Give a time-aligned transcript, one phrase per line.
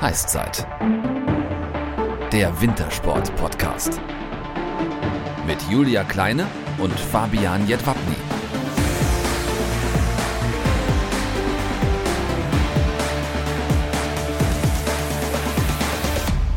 [0.00, 0.64] Heißzeit.
[2.32, 4.00] Der Wintersport-Podcast.
[5.44, 6.46] Mit Julia Kleine
[6.78, 8.14] und Fabian Jedwabny.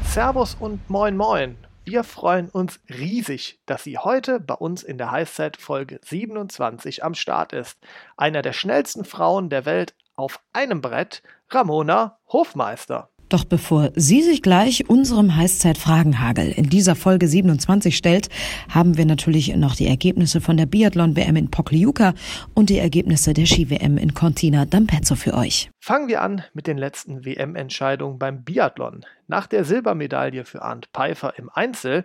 [0.06, 1.58] Servus und moin moin.
[1.84, 7.16] Wir freuen uns riesig, dass sie heute bei uns in der Heißzeit Folge 27 am
[7.16, 7.80] Start ist.
[8.18, 13.11] Einer der schnellsten Frauen der Welt auf einem Brett, Ramona Hofmeister.
[13.32, 18.28] Doch bevor sie sich gleich unserem Heißzeit-Fragenhagel in dieser Folge 27 stellt,
[18.68, 22.14] haben wir natürlich noch die Ergebnisse von der Biathlon-WM in Pokljuka
[22.54, 25.72] und die Ergebnisse der Ski-WM in Cortina d'Ampezzo für euch.
[25.80, 29.06] Fangen wir an mit den letzten WM-Entscheidungen beim Biathlon.
[29.28, 32.04] Nach der Silbermedaille für Arndt Pfeiffer im Einzel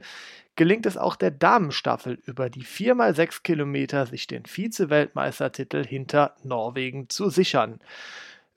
[0.54, 7.30] gelingt es auch der Damenstaffel über die 4x6 Kilometer sich den Vize-Weltmeistertitel hinter Norwegen zu
[7.30, 7.80] sichern.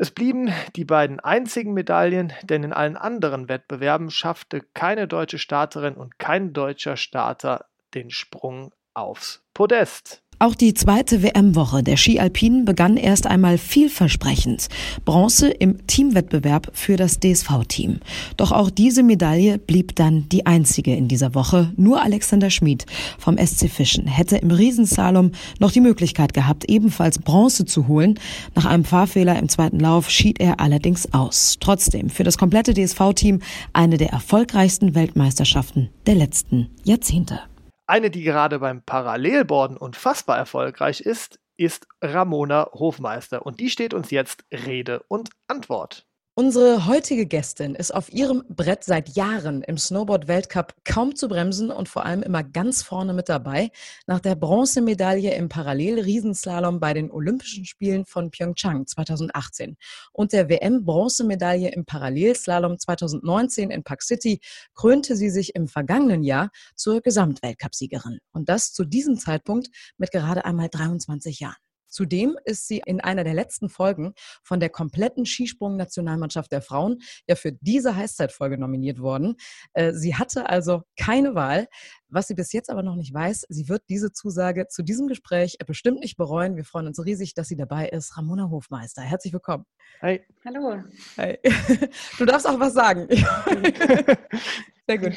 [0.02, 5.96] Es blieben die beiden einzigen Medaillen, denn in allen anderen Wettbewerben schaffte keine deutsche Starterin
[5.96, 10.24] und kein deutscher Starter den Sprung aufs Podest.
[10.42, 14.70] Auch die zweite WM-Woche der Ski Alpinen begann erst einmal vielversprechend.
[15.04, 18.00] Bronze im Teamwettbewerb für das DSV-Team.
[18.38, 21.74] Doch auch diese Medaille blieb dann die einzige in dieser Woche.
[21.76, 22.86] Nur Alexander Schmid
[23.18, 28.18] vom SC Fischen hätte im Riesensalom noch die Möglichkeit gehabt, ebenfalls Bronze zu holen.
[28.56, 31.58] Nach einem Fahrfehler im zweiten Lauf schied er allerdings aus.
[31.60, 33.42] Trotzdem für das komplette DSV-Team
[33.74, 37.42] eine der erfolgreichsten Weltmeisterschaften der letzten Jahrzehnte.
[37.90, 44.12] Eine, die gerade beim Parallelborden unfassbar erfolgreich ist, ist Ramona Hofmeister und die steht uns
[44.12, 46.06] jetzt Rede und Antwort.
[46.40, 51.90] Unsere heutige Gästin ist auf ihrem Brett seit Jahren im Snowboard-Weltcup kaum zu bremsen und
[51.90, 53.72] vor allem immer ganz vorne mit dabei.
[54.08, 59.76] Nach der Bronzemedaille im Parallel-Riesenslalom bei den Olympischen Spielen von Pyeongchang 2018
[60.14, 64.40] und der WM-Bronzemedaille im Parallelslalom 2019 in Park City
[64.76, 68.20] krönte sie sich im vergangenen Jahr zur Gesamtweltcupsiegerin.
[68.32, 71.58] Und das zu diesem Zeitpunkt mit gerade einmal 23 Jahren.
[71.90, 74.14] Zudem ist sie in einer der letzten Folgen
[74.44, 79.36] von der kompletten Skisprung-Nationalmannschaft der Frauen ja für diese Heißzeitfolge nominiert worden.
[79.74, 81.68] Äh, sie hatte also keine Wahl.
[82.12, 85.58] Was sie bis jetzt aber noch nicht weiß, sie wird diese Zusage zu diesem Gespräch
[85.68, 86.56] bestimmt nicht bereuen.
[86.56, 88.18] Wir freuen uns riesig, dass sie dabei ist.
[88.18, 89.66] Ramona Hofmeister, herzlich willkommen.
[90.02, 90.22] Hi.
[90.46, 90.84] Hallo.
[91.18, 91.38] Hi.
[92.18, 93.08] Du darfst auch was sagen.
[94.88, 95.14] Sehr gut.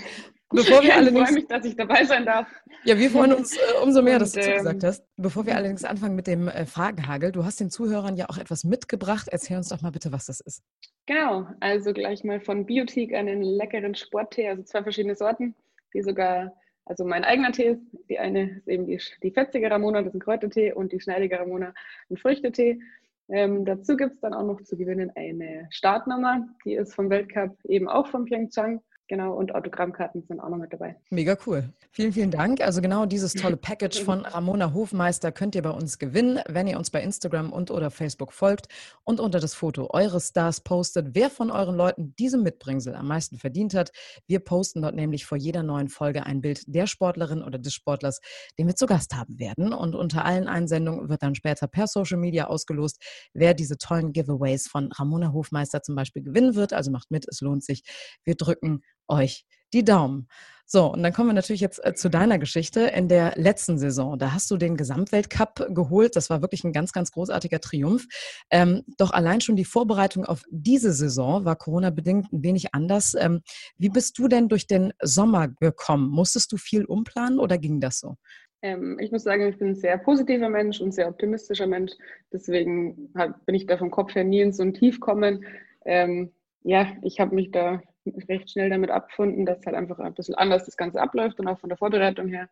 [0.53, 2.49] Bevor wir ja, allerdings, ich freue mich, dass ich dabei sein darf.
[2.85, 5.05] Ja, wir freuen uns äh, umso mehr, dass du ähm, zugesagt hast.
[5.17, 8.65] Bevor wir allerdings anfangen mit dem äh, Fragenhagel, du hast den Zuhörern ja auch etwas
[8.65, 9.29] mitgebracht.
[9.31, 10.63] Erzähl uns doch mal bitte, was das ist.
[11.07, 15.55] Genau, also gleich mal von Biotik einen leckeren Sporttee, also zwei verschiedene Sorten,
[15.95, 16.53] die sogar,
[16.85, 17.83] also mein eigener Tee ist.
[18.09, 21.39] Die eine ist eben die, die fetzige Ramona, das ist ein Kräutertee, und die schneidige
[21.41, 21.75] Ramona,
[22.11, 22.79] ein Früchtetee.
[23.29, 27.57] Ähm, dazu gibt es dann auch noch zu gewinnen eine Startnummer, die ist vom Weltcup
[27.65, 28.81] eben auch von Pyeongchang
[29.13, 30.97] Genau, und Autogrammkarten sind auch noch mit dabei.
[31.11, 31.71] Mega cool.
[31.91, 32.63] Vielen, vielen Dank.
[32.63, 36.79] Also genau dieses tolle Package von Ramona Hofmeister könnt ihr bei uns gewinnen, wenn ihr
[36.79, 38.69] uns bei Instagram und oder Facebook folgt
[39.05, 43.37] und unter das Foto eures Stars postet, wer von euren Leuten diesem Mitbringsel am meisten
[43.37, 43.91] verdient hat.
[44.27, 48.19] Wir posten dort nämlich vor jeder neuen Folge ein Bild der Sportlerin oder des Sportlers,
[48.59, 49.75] den wir zu Gast haben werden.
[49.75, 52.99] Und unter allen Einsendungen wird dann später per Social Media ausgelost,
[53.35, 56.73] wer diese tollen Giveaways von Ramona Hofmeister zum Beispiel gewinnen wird.
[56.73, 57.83] Also macht mit, es lohnt sich.
[58.25, 60.29] Wir drücken euch die Daumen.
[60.75, 62.81] So, und dann kommen wir natürlich jetzt äh, zu deiner Geschichte.
[62.81, 66.17] In der letzten Saison, da hast du den Gesamtweltcup geholt.
[66.17, 68.07] Das war wirklich ein ganz, ganz großartiger Triumph.
[68.51, 73.15] Ähm, doch allein schon die Vorbereitung auf diese Saison war Corona-bedingt ein wenig anders.
[73.15, 73.43] Ähm,
[73.77, 76.09] wie bist du denn durch den Sommer gekommen?
[76.09, 78.17] Musstest du viel umplanen oder ging das so?
[78.63, 81.93] Ähm, ich muss sagen, ich bin ein sehr positiver Mensch und sehr optimistischer Mensch.
[82.33, 83.13] Deswegen
[83.45, 85.45] bin ich da vom Kopf her nie in so ein Tief kommen.
[85.85, 86.33] Ähm,
[86.65, 87.81] ja, ich habe mich da
[88.29, 91.59] recht schnell damit abgefunden, dass halt einfach ein bisschen anders das Ganze abläuft und auch
[91.59, 92.49] von der Vorbereitung her.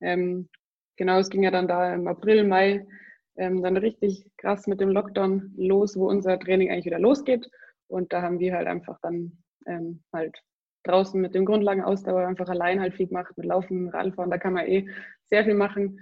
[0.00, 0.48] Ähm,
[0.96, 2.86] genau, es ging ja dann da im April, Mai
[3.36, 7.50] ähm, dann richtig krass mit dem Lockdown los, wo unser Training eigentlich wieder losgeht.
[7.88, 10.38] Und da haben wir halt einfach dann ähm, halt
[10.84, 14.66] draußen mit dem Grundlagenausdauer einfach allein halt viel gemacht, mit Laufen, Radfahren, da kann man
[14.66, 14.88] eh
[15.30, 15.98] sehr viel machen.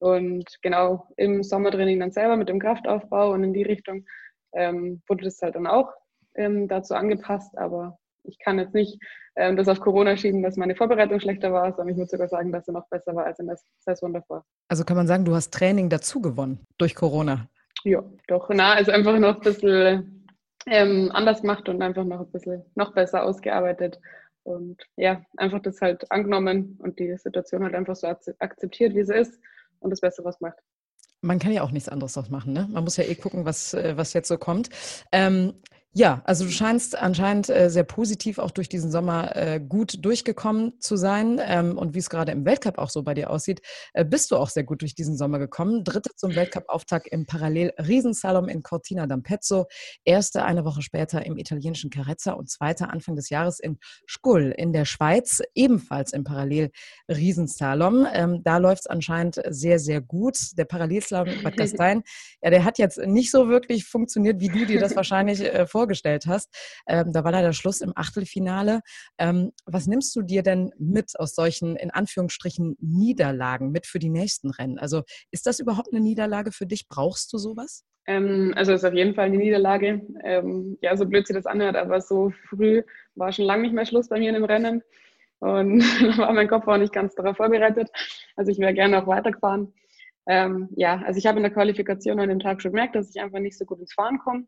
[0.00, 4.06] Und genau im Sommertraining dann selber mit dem Kraftaufbau und in die Richtung
[4.52, 5.92] ähm, wurde das halt dann auch
[6.38, 8.98] ähm, dazu angepasst, aber ich kann jetzt nicht
[9.36, 12.52] ähm, das auf Corona schieben, dass meine Vorbereitung schlechter war, sondern ich muss sogar sagen,
[12.52, 14.44] dass sie noch besser war als in der Saison davor.
[14.68, 17.48] Also kann man sagen, du hast Training dazu gewonnen durch Corona?
[17.84, 18.48] Ja, doch.
[18.52, 20.26] Na, also einfach noch ein bisschen
[20.66, 23.98] ähm, anders gemacht und einfach noch ein bisschen noch besser ausgearbeitet.
[24.42, 29.14] Und ja, einfach das halt angenommen und die Situation halt einfach so akzeptiert, wie sie
[29.14, 29.38] ist
[29.80, 30.58] und das Beste was gemacht.
[31.20, 32.68] Man kann ja auch nichts anderes draus machen, ne?
[32.70, 34.70] Man muss ja eh gucken, was, äh, was jetzt so kommt.
[35.10, 35.54] Ähm,
[35.94, 40.78] Ja, also du scheinst anscheinend äh, sehr positiv auch durch diesen Sommer äh, gut durchgekommen
[40.80, 41.40] zu sein.
[41.42, 43.62] Ähm, und wie es gerade im Weltcup auch so bei dir aussieht,
[43.94, 45.84] äh, bist du auch sehr gut durch diesen Sommer gekommen.
[45.84, 49.64] Dritte zum Weltcup-Auftakt im Parallel-Riesensalom in Cortina d'Ampezzo.
[50.04, 54.74] Erste eine Woche später im italienischen Carezza und zweite Anfang des Jahres in Schkull in
[54.74, 58.06] der Schweiz, ebenfalls im Parallel-Riesensalom.
[58.12, 60.36] Ähm, da läuft es anscheinend sehr, sehr gut.
[60.58, 62.02] Der Parallelslalom in Bad Gastein,
[62.42, 65.77] ja, der hat jetzt nicht so wirklich funktioniert, wie du dir das wahrscheinlich äh, vorgestellt
[65.78, 66.48] vorgestellt hast.
[66.88, 68.80] Ähm, da war leider Schluss im Achtelfinale.
[69.16, 74.10] Ähm, was nimmst du dir denn mit aus solchen, in Anführungsstrichen, Niederlagen mit für die
[74.10, 74.78] nächsten Rennen?
[74.78, 76.88] Also ist das überhaupt eine Niederlage für dich?
[76.88, 77.84] Brauchst du sowas?
[78.08, 80.02] Ähm, also ist auf jeden Fall eine Niederlage.
[80.24, 82.82] Ähm, ja, so blöd sich das anhört, aber so früh
[83.14, 84.82] war schon lange nicht mehr Schluss bei mir in dem Rennen.
[85.38, 85.80] Und
[86.18, 87.88] war mein Kopf auch nicht ganz darauf vorbereitet.
[88.34, 89.72] Also ich wäre gerne auch weitergefahren.
[90.26, 93.20] Ähm, ja, also ich habe in der Qualifikation an dem Tag schon gemerkt, dass ich
[93.20, 94.44] einfach nicht so gut ins Fahren komme.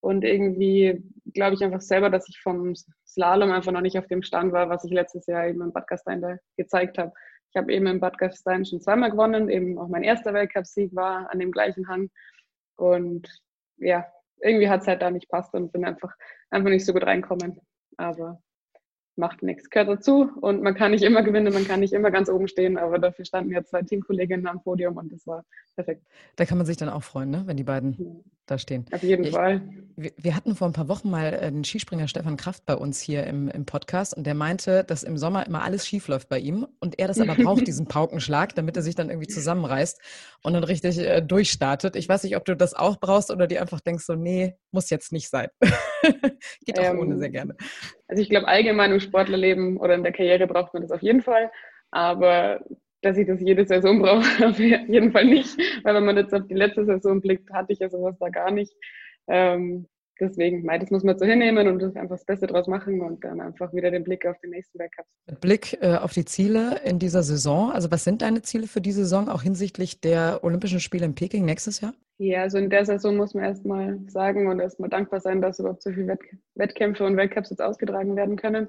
[0.00, 1.02] Und irgendwie
[1.32, 2.74] glaube ich einfach selber, dass ich vom
[3.06, 5.86] Slalom einfach noch nicht auf dem Stand war, was ich letztes Jahr eben in Bad
[5.86, 7.12] Gastein da gezeigt habe.
[7.50, 11.30] Ich habe eben in Bad Gastein schon zweimal gewonnen, eben auch mein erster Weltcupsieg war
[11.30, 12.08] an dem gleichen Hang.
[12.76, 13.28] Und
[13.76, 14.06] ja,
[14.40, 16.14] irgendwie hat es halt da nicht passt und bin einfach,
[16.50, 17.60] einfach nicht so gut reinkommen.
[17.96, 18.40] Aber
[19.16, 22.28] macht nichts, gehört dazu und man kann nicht immer gewinnen, man kann nicht immer ganz
[22.28, 25.44] oben stehen, aber dafür standen jetzt zwei Teamkolleginnen am Podium und das war
[25.74, 26.06] perfekt.
[26.36, 27.42] Da kann man sich dann auch freuen, ne?
[27.44, 28.06] wenn die beiden ja.
[28.50, 28.86] Da stehen.
[28.92, 29.62] Auf jeden ich, Fall.
[29.96, 33.00] Wir, wir, hatten vor ein paar Wochen mal äh, den Skispringer Stefan Kraft bei uns
[33.00, 36.38] hier im, im Podcast und der meinte, dass im Sommer immer alles schief läuft bei
[36.38, 40.00] ihm und er das aber braucht, diesen Paukenschlag, damit er sich dann irgendwie zusammenreißt
[40.42, 41.96] und dann richtig äh, durchstartet.
[41.96, 44.90] Ich weiß nicht, ob du das auch brauchst oder dir einfach denkst, so, nee, muss
[44.90, 45.48] jetzt nicht sein.
[46.64, 47.56] Geht auch ähm, ohne sehr gerne.
[48.08, 51.22] Also ich glaube, allgemein im Sportlerleben oder in der Karriere braucht man das auf jeden
[51.22, 51.50] Fall.
[51.90, 52.60] Aber
[53.02, 55.56] dass ich das jede Saison brauche, auf jeden Fall nicht.
[55.84, 58.50] Weil wenn man jetzt auf die letzte Saison blickt, hatte ich ja sowas da gar
[58.50, 58.72] nicht.
[59.28, 59.86] Ähm,
[60.20, 63.72] deswegen, das muss man so hinnehmen und einfach das Beste draus machen und dann einfach
[63.72, 65.06] wieder den Blick auf den nächsten Weltcup.
[65.40, 68.92] Blick äh, auf die Ziele in dieser Saison, also was sind deine Ziele für die
[68.92, 71.94] Saison, auch hinsichtlich der Olympischen Spiele in Peking nächstes Jahr?
[72.18, 75.82] Ja, also in der Saison muss man erstmal sagen und erstmal dankbar sein, dass überhaupt
[75.82, 76.20] so viele Wett
[76.54, 78.68] Wettkämpfe und Weltcups jetzt ausgetragen werden können.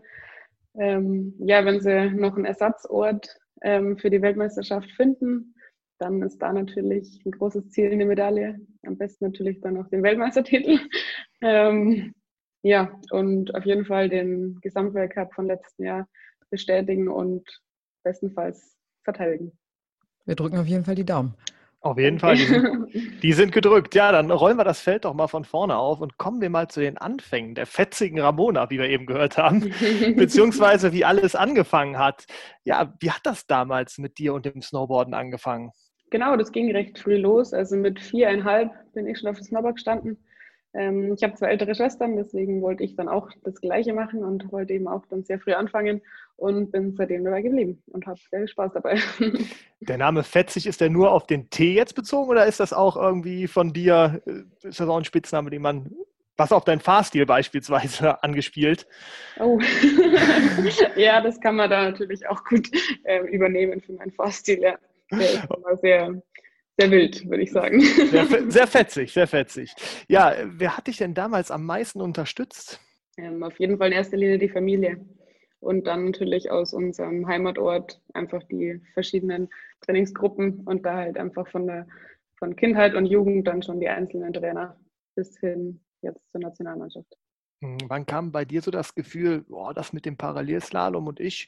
[0.80, 5.56] Ähm, ja, wenn sie noch einen Ersatzort ähm, für die Weltmeisterschaft finden,
[6.00, 8.60] dann ist da natürlich ein großes Ziel eine Medaille.
[8.84, 10.80] Am besten natürlich dann auch den Weltmeistertitel.
[11.42, 12.13] ähm,
[12.63, 16.08] ja, und auf jeden Fall den Gesamtweltcup von letzten Jahr
[16.50, 17.48] bestätigen und
[18.04, 19.52] bestenfalls verteidigen.
[20.25, 21.36] Wir drücken auf jeden Fall die Daumen.
[21.83, 22.89] Auf jeden Fall, die sind,
[23.24, 23.95] die sind, gedrückt.
[23.95, 26.68] Ja, dann rollen wir das Feld doch mal von vorne auf und kommen wir mal
[26.68, 29.74] zu den Anfängen der fetzigen Ramona, wie wir eben gehört haben,
[30.16, 32.25] beziehungsweise wie alles angefangen hat.
[32.63, 35.72] Ja, wie hat das damals mit dir und dem Snowboarden angefangen?
[36.12, 37.51] Genau, das ging recht früh los.
[37.51, 40.24] Also mit viereinhalb bin ich schon auf dem Snowboard gestanden.
[40.74, 44.52] Ähm, ich habe zwei ältere Schwestern, deswegen wollte ich dann auch das Gleiche machen und
[44.52, 46.02] wollte eben auch dann sehr früh anfangen
[46.38, 48.98] und bin seitdem dabei geblieben und habe sehr viel Spaß dabei.
[49.82, 52.96] Der Name Fetzig, ist der nur auf den Tee jetzt bezogen oder ist das auch
[52.96, 55.92] irgendwie von dir, äh, ist das auch ein Spitzname, den man,
[56.38, 58.88] was auf deinen Fahrstil beispielsweise angespielt?
[59.40, 59.60] Oh,
[60.96, 62.70] ja, das kann man da natürlich auch gut
[63.04, 64.78] äh, übernehmen für meinen Fahrstil, ja.
[65.12, 66.22] Der ist immer sehr,
[66.80, 67.82] sehr wild, würde ich sagen.
[67.82, 69.74] Sehr, sehr, fetzig, sehr fetzig.
[70.08, 72.80] Ja, wer hat dich denn damals am meisten unterstützt?
[73.18, 75.06] Ähm, auf jeden Fall in erster Linie die Familie.
[75.60, 79.50] Und dann natürlich aus unserem Heimatort einfach die verschiedenen
[79.82, 81.88] Trainingsgruppen und da halt einfach von der
[82.42, 84.75] von Kindheit und Jugend dann schon die einzelnen Trainer
[85.16, 87.16] bis hin jetzt zur Nationalmannschaft.
[87.63, 91.48] Hm, wann kam bei dir so das Gefühl, boah, das mit dem Parallelslalom und ich,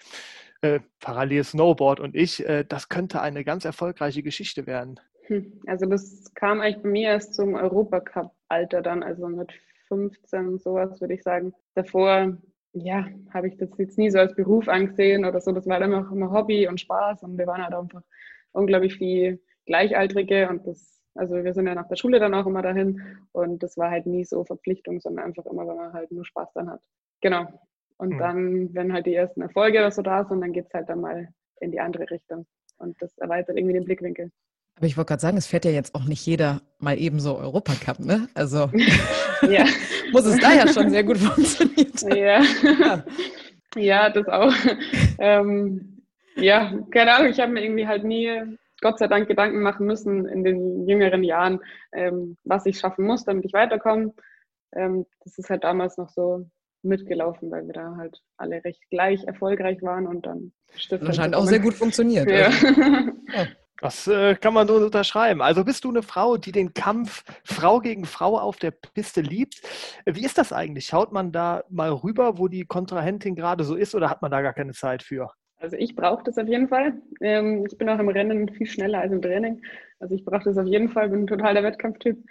[0.62, 5.00] äh, Parallel-Snowboard und ich, äh, das könnte eine ganz erfolgreiche Geschichte werden?
[5.28, 9.54] Hm, also das kam eigentlich bei mir erst zum Europacup-Alter dann, also mit
[9.88, 11.54] 15 sowas würde ich sagen.
[11.76, 12.38] Davor,
[12.74, 15.52] ja, habe ich das jetzt nie so als Beruf angesehen oder so.
[15.52, 18.02] Das war dann auch immer Hobby und Spaß und wir waren halt einfach
[18.52, 22.62] unglaublich viel Gleichaltrige und das, also wir sind ja nach der Schule dann auch immer
[22.62, 23.02] dahin
[23.32, 26.52] und das war halt nie so Verpflichtung, sondern einfach immer, wenn man halt nur Spaß
[26.54, 26.82] dann hat.
[27.22, 27.48] Genau.
[27.98, 28.18] Und mhm.
[28.18, 31.02] dann, wenn halt die ersten Erfolge oder so da sind, dann geht es halt dann
[31.02, 31.30] mal
[31.62, 32.46] in die andere Richtung.
[32.78, 34.32] Und das erweitert irgendwie den Blickwinkel.
[34.76, 37.38] Aber ich wollte gerade sagen, es fährt ja jetzt auch nicht jeder mal eben so
[37.38, 38.28] Europacup, ne?
[38.34, 38.70] Also
[39.50, 39.66] ja.
[40.12, 41.92] muss es da ja schon sehr gut funktionieren.
[42.16, 43.06] Ja, ja.
[43.76, 44.54] ja das auch.
[45.20, 46.04] ähm,
[46.36, 48.30] ja, keine Ahnung, ich habe mir irgendwie halt nie,
[48.82, 51.60] Gott sei Dank, Gedanken machen müssen in den jüngeren Jahren,
[51.94, 54.14] ähm, was ich schaffen muss, damit ich weiterkomme.
[54.76, 56.46] Ähm, das ist halt damals noch so
[56.82, 60.52] mitgelaufen, weil wir da halt alle recht gleich erfolgreich waren und dann
[60.90, 62.30] Anscheinend auch sehr gut funktioniert.
[62.30, 62.46] Ja.
[62.46, 62.68] Also.
[63.34, 63.48] ja.
[63.84, 65.42] Das äh, kann man so unterschreiben.
[65.42, 69.62] Also bist du eine Frau, die den Kampf Frau gegen Frau auf der Piste liebt.
[70.06, 70.86] Wie ist das eigentlich?
[70.86, 74.42] Schaut man da mal rüber, wo die Kontrahentin gerade so ist oder hat man da
[74.42, 75.32] gar keine Zeit für?
[75.58, 76.94] Also ich brauche das auf jeden Fall.
[77.20, 79.62] Ähm, ich bin auch im Rennen viel schneller als im Training.
[80.00, 82.24] Also ich brauche das auf jeden Fall, bin total der Wettkampftyp.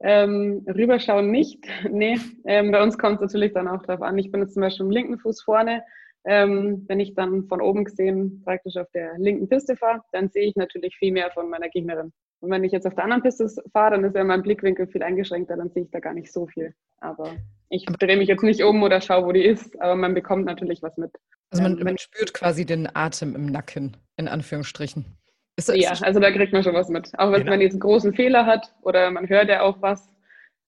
[0.00, 1.64] Ähm, rüberschauen nicht.
[1.88, 4.18] nee, ähm, bei uns kommt es natürlich dann auch darauf an.
[4.18, 5.84] Ich bin jetzt zum Beispiel im linken Fuß vorne
[6.26, 10.48] ähm, wenn ich dann von oben gesehen praktisch auf der linken Piste fahre, dann sehe
[10.48, 12.12] ich natürlich viel mehr von meiner Gegnerin.
[12.40, 15.02] Und wenn ich jetzt auf der anderen Piste fahre, dann ist ja mein Blickwinkel viel
[15.02, 16.74] eingeschränkter, dann sehe ich da gar nicht so viel.
[16.98, 17.36] Aber
[17.70, 20.82] ich drehe mich jetzt nicht um oder schaue, wo die ist, aber man bekommt natürlich
[20.82, 21.12] was mit.
[21.50, 25.06] Also man, ähm, man spürt quasi den Atem im Nacken, in Anführungsstrichen.
[25.56, 27.10] Ist das, ja, also da kriegt man schon was mit.
[27.18, 27.52] Auch wenn genau.
[27.52, 30.06] man jetzt einen großen Fehler hat oder man hört ja auch was,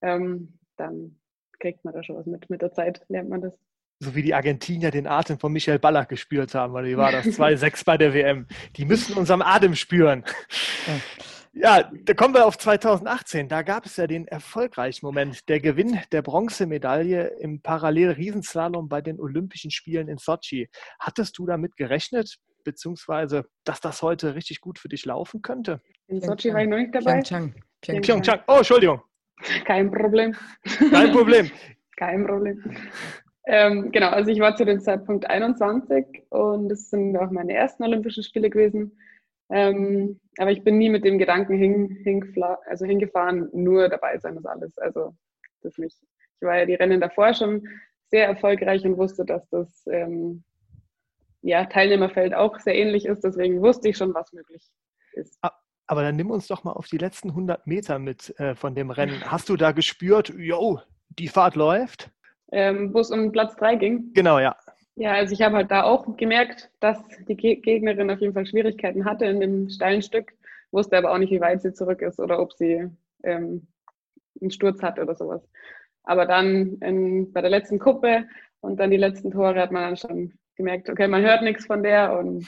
[0.02, 1.18] ähm, dann
[1.58, 2.48] kriegt man da schon was mit.
[2.48, 3.58] Mit der Zeit lernt man das
[4.00, 7.26] so wie die Argentinier den Atem von Michael Ballack gespürt haben, weil wie war das?
[7.26, 8.46] 2-6 bei der WM.
[8.76, 10.24] Die müssen unseren Atem spüren.
[11.52, 13.48] Ja, da kommen wir auf 2018.
[13.48, 19.18] Da gab es ja den erfolgreichen Moment, der Gewinn der Bronzemedaille im Parallel-Riesenslalom bei den
[19.18, 20.68] Olympischen Spielen in Sochi.
[21.00, 25.80] Hattest du damit gerechnet, beziehungsweise, dass das heute richtig gut für dich laufen könnte?
[26.06, 27.22] In Sochi war ich noch nicht dabei.
[27.22, 27.54] Pyeongchang.
[27.80, 28.02] Pyeongchang.
[28.02, 28.40] Pyeongchang.
[28.46, 29.02] Oh, Entschuldigung.
[29.64, 30.36] Kein Problem.
[30.90, 31.50] Kein Problem.
[31.96, 32.62] Kein Problem.
[33.50, 37.82] Ähm, genau, also ich war zu dem Zeitpunkt 21 und es sind auch meine ersten
[37.82, 38.98] Olympischen Spiele gewesen.
[39.50, 42.22] Ähm, aber ich bin nie mit dem Gedanken hin,
[42.66, 44.76] also hingefahren, nur dabei sein ist alles.
[44.76, 45.14] Also
[45.62, 45.96] das nicht.
[46.40, 47.66] Ich war ja die Rennen davor schon
[48.10, 50.44] sehr erfolgreich und wusste, dass das ähm,
[51.40, 53.24] ja, Teilnehmerfeld auch sehr ähnlich ist.
[53.24, 54.68] Deswegen wusste ich schon, was möglich
[55.12, 55.38] ist.
[55.86, 58.90] Aber dann nimm uns doch mal auf die letzten 100 Meter mit äh, von dem
[58.90, 59.22] Rennen.
[59.24, 62.10] Hast du da gespürt, yo, die Fahrt läuft?
[62.52, 64.12] Ähm, wo es um Platz 3 ging.
[64.14, 64.56] Genau, ja.
[64.96, 69.04] Ja, also ich habe halt da auch gemerkt, dass die Gegnerin auf jeden Fall Schwierigkeiten
[69.04, 70.32] hatte in dem steilen Stück,
[70.72, 72.90] wusste aber auch nicht, wie weit sie zurück ist oder ob sie
[73.22, 73.68] ähm,
[74.40, 75.48] einen Sturz hat oder sowas.
[76.02, 78.26] Aber dann in, bei der letzten Kuppe
[78.60, 81.82] und dann die letzten Tore hat man dann schon gemerkt, okay, man hört nichts von
[81.84, 82.46] der und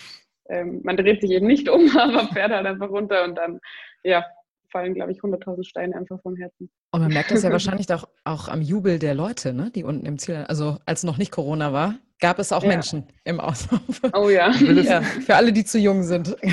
[0.49, 3.61] ähm, man dreht sich eben nicht um, aber fährt halt einfach runter und dann,
[4.03, 4.25] ja,
[4.71, 6.71] fallen, glaube ich, 100.000 Steine einfach vom Herzen.
[6.93, 10.07] Und man merkt das ja wahrscheinlich auch, auch am Jubel der Leute, ne, die unten
[10.07, 12.69] im Ziel, also als noch nicht Corona war, gab es auch ja.
[12.69, 13.81] Menschen im Auslauf.
[14.15, 14.51] Oh ja.
[14.51, 15.01] ja.
[15.03, 16.37] Für alle, die zu jung sind.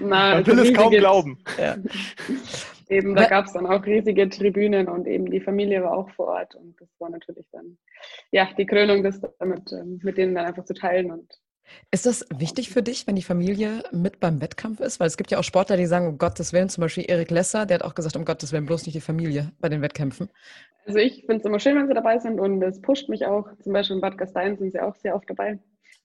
[0.00, 1.38] Na, Man will es kaum glauben.
[1.58, 1.76] Ja.
[2.88, 6.26] Eben, da gab es dann auch riesige Tribünen und eben die Familie war auch vor
[6.26, 7.78] Ort und das war natürlich dann,
[8.32, 11.32] ja, die Krönung, das damit ähm, mit denen dann einfach zu teilen und
[11.90, 15.00] ist das wichtig für dich, wenn die Familie mit beim Wettkampf ist?
[15.00, 17.66] Weil es gibt ja auch Sportler, die sagen, um Gottes Willen, zum Beispiel Erik Lesser,
[17.66, 20.28] der hat auch gesagt, um Gottes Willen, bloß nicht die Familie bei den Wettkämpfen.
[20.86, 23.48] Also ich finde es immer schön, wenn sie dabei sind und es pusht mich auch.
[23.62, 25.58] Zum Beispiel in Bad Gastein sind sie auch sehr oft dabei.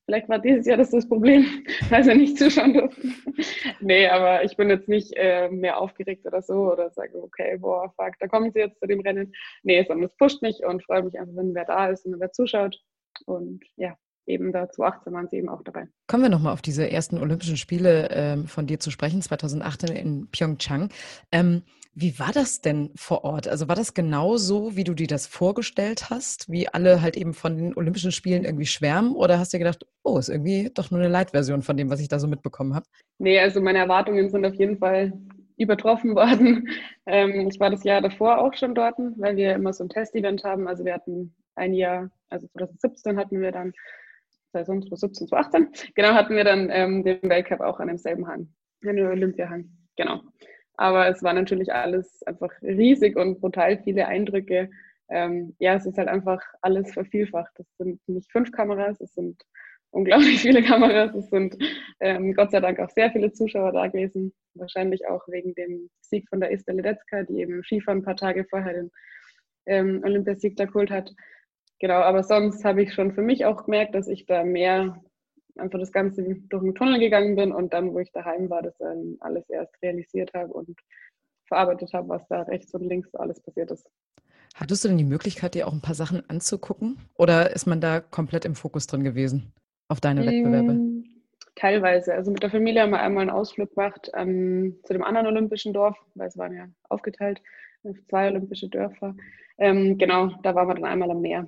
[0.06, 1.46] Vielleicht war dieses Jahr das das Problem,
[1.90, 3.16] weil sie nicht zuschauen durften.
[3.80, 7.92] nee, aber ich bin jetzt nicht äh, mehr aufgeregt oder so oder sage, okay, boah,
[7.96, 9.34] fuck, da kommen sie jetzt zu dem Rennen.
[9.64, 12.32] Nee, sondern es pusht mich und freue mich einfach, wenn wer da ist und wer
[12.32, 12.80] zuschaut.
[13.26, 15.88] Und ja, eben da 2018 waren sie eben auch dabei.
[16.08, 20.28] Kommen wir nochmal auf diese ersten Olympischen Spiele ähm, von dir zu sprechen, 2018 in
[20.32, 20.90] Pyeongchang.
[21.32, 21.64] Ähm,
[21.98, 23.48] wie war das denn vor Ort?
[23.48, 27.34] Also war das genau so, wie du dir das vorgestellt hast, wie alle halt eben
[27.34, 29.16] von den Olympischen Spielen irgendwie schwärmen?
[29.16, 32.02] Oder hast du dir gedacht, oh, ist irgendwie doch nur eine Light-Version von dem, was
[32.02, 32.86] ich da so mitbekommen habe?
[33.18, 35.14] Nee, also meine Erwartungen sind auf jeden Fall
[35.58, 36.68] übertroffen worden.
[37.06, 40.44] Ähm, ich war das Jahr davor auch schon dort, weil wir immer so ein Test-Event
[40.44, 40.68] haben.
[40.68, 43.72] Also wir hatten ein Jahr, also 2017 hatten wir dann
[44.64, 48.50] 2017, 2018, genau, hatten wir dann ähm, den Weltcup auch an demselben Hang,
[48.86, 50.22] an dem Olympiahang, genau.
[50.78, 54.70] Aber es war natürlich alles einfach riesig und brutal viele Eindrücke.
[55.10, 57.54] Ähm, ja, es ist halt einfach alles vervielfacht.
[57.60, 59.42] Es sind nicht fünf Kameras, es sind
[59.92, 61.16] unglaublich viele Kameras.
[61.16, 61.56] Es sind
[62.00, 64.34] ähm, Gott sei Dank auch sehr viele Zuschauer da gewesen.
[64.54, 68.18] Wahrscheinlich auch wegen dem Sieg von der Ista Ledetzka, die eben im Skifahren ein paar
[68.18, 68.92] Tage vorher den
[69.66, 71.12] ähm, Olympiasieg da geholt hat.
[71.80, 75.02] Genau, aber sonst habe ich schon für mich auch gemerkt, dass ich da mehr
[75.58, 78.78] einfach das Ganze durch den Tunnel gegangen bin und dann, wo ich daheim war, das
[78.78, 80.78] dann alles erst realisiert habe und
[81.48, 83.88] verarbeitet habe, was da rechts und links alles passiert ist.
[84.56, 86.98] Hattest du denn die Möglichkeit, dir auch ein paar Sachen anzugucken?
[87.18, 89.54] Oder ist man da komplett im Fokus drin gewesen
[89.90, 90.80] auf deine hm, Wettbewerbe?
[91.56, 92.14] Teilweise.
[92.14, 95.74] Also mit der Familie haben wir einmal einen Ausflug gemacht ähm, zu dem anderen olympischen
[95.74, 97.42] Dorf, weil es waren ja aufgeteilt
[97.84, 99.16] auf zwei olympische Dörfer.
[99.58, 101.48] Ähm, genau, da waren wir dann einmal am Meer.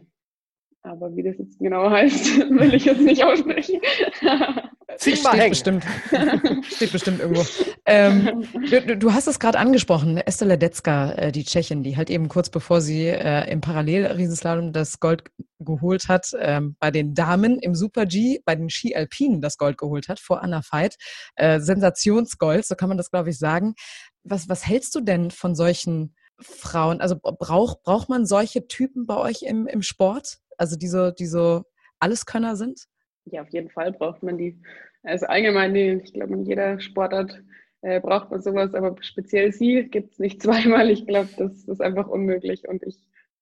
[0.88, 3.82] Aber wie das jetzt genau heißt, will ich jetzt nicht aussprechen.
[4.98, 5.86] Steht bestimmt.
[6.64, 7.46] Steht bestimmt irgendwo.
[7.86, 12.30] Ähm, du, du, hast es gerade angesprochen, Esther Ledetzka, äh, die Tschechin, die halt eben
[12.30, 15.24] kurz bevor sie äh, im Parallel-Riesenslalom das Gold
[15.60, 19.78] geholt hat, ähm, bei den Damen im Super G, bei den Ski Alpinen das Gold
[19.78, 20.96] geholt hat vor Anna Veit.
[21.36, 23.76] Äh, Sensationsgold, so kann man das, glaube ich, sagen.
[24.24, 27.02] Was, was hältst du denn von solchen Frauen?
[27.02, 30.40] Also braucht, braucht man solche Typen bei euch im, im Sport?
[30.58, 31.64] Also diese, diese
[32.00, 32.86] Alleskönner sind?
[33.26, 34.62] Ja, auf jeden Fall braucht man die.
[35.04, 37.42] Also allgemein, ich glaube, in jeder Sportart
[37.82, 40.90] äh, braucht man sowas, aber speziell sie gibt es nicht zweimal.
[40.90, 42.98] Ich glaube, das ist einfach unmöglich und ich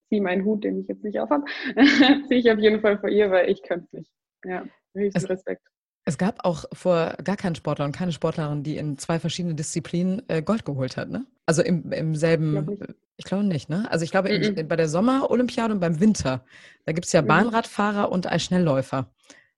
[0.10, 1.46] ziehe meinen Hut, den ich jetzt nicht aufhab,
[2.28, 4.12] ziehe ich auf jeden Fall vor ihr, weil ich könnte es nicht.
[4.44, 5.64] Ja, höchsten Respekt.
[6.08, 10.22] Es gab auch vor gar keinen Sportler und keine Sportlerin, die in zwei verschiedenen Disziplinen
[10.28, 11.26] äh, Gold geholt hat, ne?
[11.46, 12.80] Also im, im selben, ich,
[13.18, 13.90] ich glaube nicht, ne?
[13.92, 14.64] Also ich glaube mm -mm.
[14.64, 16.44] bei der Sommerolympiade und beim Winter,
[16.86, 17.28] da gibt es ja mm.
[17.28, 19.12] Bahnradfahrer und Eisschnellläufer.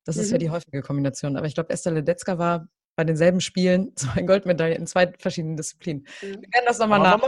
[0.07, 0.39] Das ist ja mhm.
[0.39, 1.35] die häufige Kombination.
[1.35, 6.07] Aber ich glaube, Esther Ledetzka war bei denselben Spielen zwei Goldmedaillen in zwei verschiedenen Disziplinen.
[6.21, 7.19] Wir werden das nochmal nach.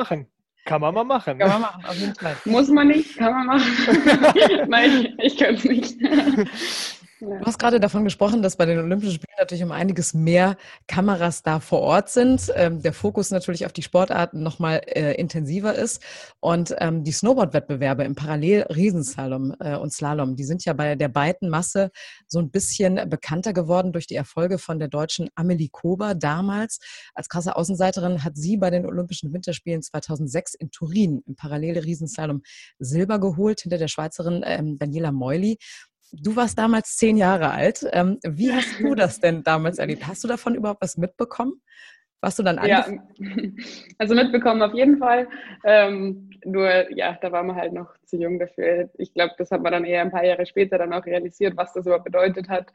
[0.65, 1.39] Kann man mal machen.
[1.39, 2.35] Kann man machen, auf jeden Fall.
[2.45, 4.69] Muss man nicht, kann man machen.
[4.69, 5.97] Nein, ich, ich kann es nicht.
[7.19, 10.55] Du hast gerade davon gesprochen, dass bei den Olympischen Spielen natürlich um einiges mehr
[10.87, 12.49] Kameras da vor Ort sind.
[12.55, 16.01] Ähm, der Fokus natürlich auf die Sportarten nochmal äh, intensiver ist.
[16.39, 21.49] Und ähm, die Snowboard-Wettbewerbe im Parallel-Riesenslalom äh, und Slalom, die sind ja bei der beiden
[21.49, 21.91] Masse
[22.25, 26.79] so ein bisschen bekannter geworden durch die Erfolge von der deutschen Amelie Kober damals.
[27.13, 32.43] Als krasse Außenseiterin hat sie bei den Olympischen Winterspielen 2006 in Turin im Parallel-Riesenslalom
[32.79, 35.57] Silber geholt hinter der Schweizerin ähm, Daniela Meuli.
[36.11, 37.85] Du warst damals zehn Jahre alt.
[37.91, 40.07] Ähm, wie hast du das denn damals erlebt?
[40.07, 41.61] Hast du davon überhaupt was mitbekommen?
[42.21, 42.85] Warst du dann Ja,
[43.97, 45.27] also mitbekommen auf jeden Fall.
[45.63, 48.89] Ähm, nur, ja, da war man halt noch zu jung dafür.
[48.97, 51.73] Ich glaube, das hat man dann eher ein paar Jahre später dann auch realisiert, was
[51.73, 52.71] das überhaupt bedeutet hat.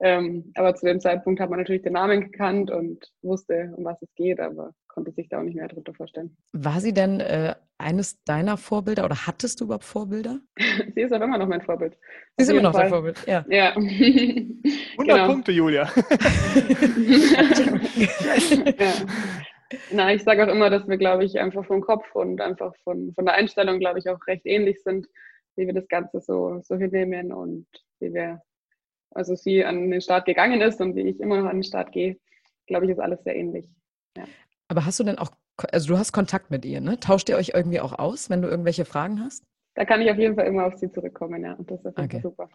[0.00, 4.00] Ähm, aber zu dem Zeitpunkt hat man natürlich den Namen gekannt und wusste, um was
[4.02, 6.34] es geht, aber konnte sich da auch nicht mehr darunter vorstellen.
[6.54, 10.40] War sie denn äh, eines deiner Vorbilder oder hattest du überhaupt Vorbilder?
[10.94, 11.98] sie ist aber immer noch mein Vorbild.
[12.38, 13.44] Sie ist immer noch dein Vorbild, ja.
[13.50, 13.68] ja.
[13.76, 14.56] 100
[14.96, 15.26] genau.
[15.26, 15.82] Punkte, Julia.
[18.78, 18.92] ja.
[19.90, 23.12] Na, ich sage auch immer, dass wir, glaube ich, einfach vom Kopf und einfach von,
[23.12, 25.06] von der Einstellung, glaube ich, auch recht ähnlich sind,
[25.56, 27.66] wie wir das Ganze so, so hinnehmen und
[28.00, 28.40] wie wir
[29.10, 31.92] also sie an den Start gegangen ist und wie ich immer noch an den Start
[31.92, 32.18] gehe,
[32.66, 33.68] glaube ich, ist alles sehr ähnlich.
[34.16, 34.24] Ja.
[34.76, 35.30] Aber hast du denn auch,
[35.72, 37.00] also du hast Kontakt mit ihr, ne?
[37.00, 39.42] Tauscht ihr euch irgendwie auch aus, wenn du irgendwelche Fragen hast?
[39.74, 41.54] Da kann ich auf jeden Fall immer auf sie zurückkommen, ja.
[41.54, 42.20] Und das ist okay.
[42.20, 42.50] super.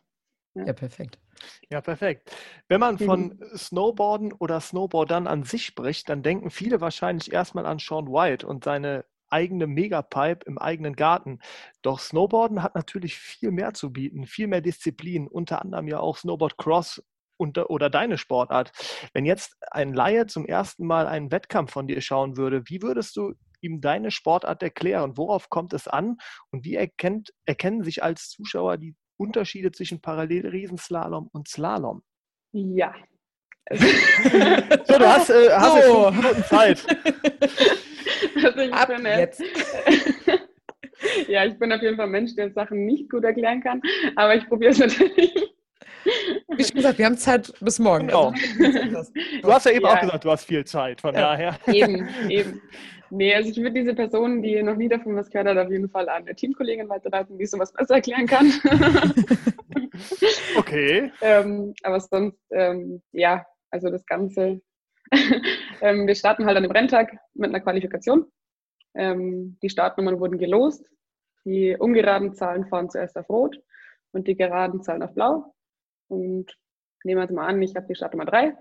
[0.54, 0.66] Ja.
[0.66, 0.74] ja.
[0.74, 1.18] perfekt.
[1.72, 2.32] Ja, perfekt.
[2.68, 3.58] Wenn man von mhm.
[3.58, 8.66] Snowboarden oder Snowboardern an sich spricht, dann denken viele wahrscheinlich erstmal an Sean White und
[8.66, 11.40] seine eigene Megapipe im eigenen Garten.
[11.82, 16.18] Doch Snowboarden hat natürlich viel mehr zu bieten, viel mehr Disziplinen, unter anderem ja auch
[16.18, 17.02] Snowboard Cross
[17.42, 18.72] oder deine Sportart.
[19.14, 23.16] Wenn jetzt ein Laie zum ersten Mal einen Wettkampf von dir schauen würde, wie würdest
[23.18, 25.18] du ihm deine Sportart erklären?
[25.18, 26.18] Worauf kommt es an?
[26.52, 32.04] Und wie erkennt, erkennen sich als Zuschauer die Unterschiede zwischen Parallelriesenslalom und Slalom?
[32.52, 32.94] Ja.
[33.72, 35.78] so, du hast, äh, hast so.
[35.78, 36.86] jetzt fünf Minuten Zeit.
[38.44, 39.42] Also ich Ab bin jetzt.
[41.28, 43.82] ja, ich bin auf jeden Fall ein Mensch, der Sachen nicht gut erklären kann,
[44.16, 45.34] aber ich probiere es natürlich.
[46.56, 48.08] Wie schon gesagt, wir haben Zeit bis morgen.
[48.08, 48.34] Genau.
[48.96, 49.94] Also, du hast ja eben ja.
[49.94, 51.22] auch gesagt, du hast viel Zeit, von ja.
[51.22, 51.58] daher.
[51.68, 52.62] Eben, eben.
[53.10, 55.90] Nee, also ich würde diese Person, die noch nie davon was gehört hat, auf jeden
[55.90, 58.54] Fall an eine Teamkollegin weiterleiten, die sowas besser erklären kann.
[60.58, 61.12] okay.
[61.22, 64.62] ähm, aber sonst, ähm, ja, also das Ganze
[65.82, 68.26] ähm, wir starten halt an dem Renntag mit einer Qualifikation.
[68.96, 70.86] Ähm, die Startnummern wurden gelost.
[71.46, 73.60] Die ungeraden Zahlen fahren zuerst auf Rot
[74.12, 75.54] und die geraden Zahlen auf Blau.
[76.12, 76.58] Und
[77.06, 78.56] nehmen wir jetzt mal an, ich habe die Startnummer 3,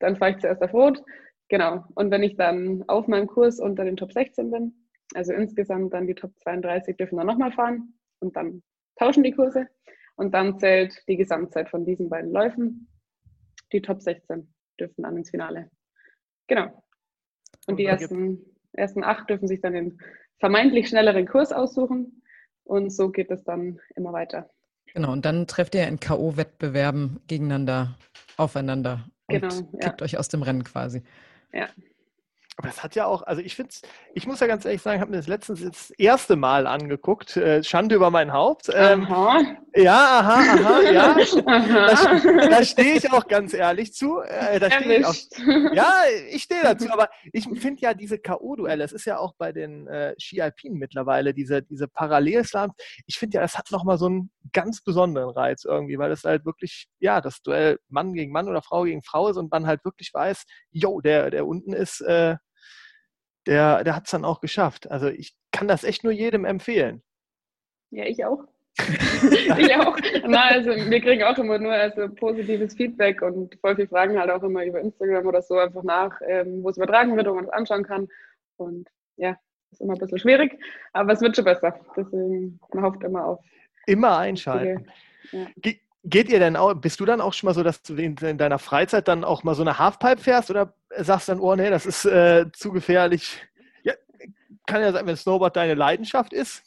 [0.00, 1.02] dann fahre ich zuerst auf Rot.
[1.48, 1.84] Genau.
[1.94, 6.08] Und wenn ich dann auf meinem Kurs unter den Top 16 bin, also insgesamt dann
[6.08, 8.62] die Top 32 dürfen dann nochmal fahren und dann
[8.96, 9.68] tauschen die Kurse.
[10.16, 12.88] Und dann zählt die Gesamtzeit von diesen beiden Läufen.
[13.72, 15.70] Die Top 16 dürfen dann ins Finale.
[16.48, 16.82] Genau.
[17.66, 19.98] Und die ersten, ersten acht dürfen sich dann den
[20.38, 22.22] vermeintlich schnelleren Kurs aussuchen.
[22.64, 24.50] Und so geht es dann immer weiter.
[24.96, 27.98] Genau, und dann trefft ihr in K.O.-Wettbewerben gegeneinander,
[28.38, 29.90] aufeinander und genau, ja.
[29.90, 31.02] kickt euch aus dem Rennen quasi.
[31.52, 31.68] Ja.
[32.58, 33.82] Aber das hat ja auch, also ich finde es,
[34.14, 37.36] ich muss ja ganz ehrlich sagen, ich habe mir das letztens das erste Mal angeguckt,
[37.36, 38.70] äh, Schande über mein Haupt.
[38.72, 39.42] Ähm, aha.
[39.74, 41.16] Ja, aha, aha, ja.
[41.46, 42.20] aha.
[42.24, 44.20] Da, da stehe ich auch ganz ehrlich zu.
[44.20, 45.14] Äh, da ich auch,
[45.74, 45.92] ja,
[46.30, 49.86] ich stehe dazu, aber ich finde ja diese K.O.-Duelle, es ist ja auch bei den
[49.88, 52.72] äh, Ski Alpinen mittlerweile, diese, diese Parallelslams,
[53.06, 56.46] ich finde ja, das hat nochmal so einen ganz besonderen Reiz irgendwie, weil es halt
[56.46, 59.84] wirklich, ja, das Duell Mann gegen Mann oder Frau gegen Frau ist und man halt
[59.84, 62.36] wirklich weiß, jo, der, der unten ist, äh,
[63.46, 64.90] der, der hat es dann auch geschafft.
[64.90, 67.02] Also ich kann das echt nur jedem empfehlen.
[67.90, 68.44] Ja, ich auch.
[69.58, 69.96] ich auch.
[70.26, 74.30] Na, also wir kriegen auch immer nur also positives Feedback und voll viele Fragen halt
[74.30, 77.44] auch immer über Instagram oder so einfach nach, ähm, wo es übertragen wird, wo man
[77.44, 78.08] es anschauen kann.
[78.56, 79.36] Und ja,
[79.70, 80.58] ist immer ein bisschen schwierig,
[80.92, 81.78] aber es wird schon besser.
[81.96, 83.40] Deswegen man hofft immer auf.
[83.86, 84.90] Immer einschalten.
[85.32, 85.46] Ja.
[86.08, 88.38] Geht ihr denn auch, bist du dann auch schon mal so, dass du in, in
[88.38, 91.84] deiner Freizeit dann auch mal so eine Halfpipe fährst oder sagst dann, oh nee, das
[91.84, 93.42] ist äh, zu gefährlich?
[93.82, 93.92] Ja,
[94.66, 96.62] kann ja sein, wenn Snowboard deine Leidenschaft ist.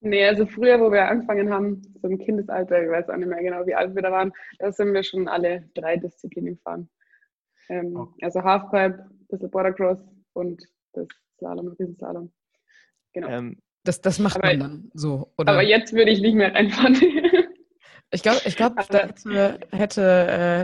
[0.00, 3.42] Nee, also früher, wo wir angefangen haben, so im Kindesalter, ich weiß auch nicht mehr
[3.42, 6.88] genau, wie alt wir da waren, da sind wir schon alle drei Disziplinen gefahren.
[7.68, 8.24] Ähm, okay.
[8.24, 9.98] Also Halfpipe, ein bisschen Bordercross
[10.32, 10.62] und
[10.94, 12.32] das Slalom, Riesenslalom.
[13.12, 13.28] Genau.
[13.28, 15.52] Ähm, das, das macht aber, man dann so, oder?
[15.52, 16.94] Aber jetzt würde ich nicht mehr reinfahren.
[18.12, 20.02] Ich glaube, ich glaub, da hätte, hätte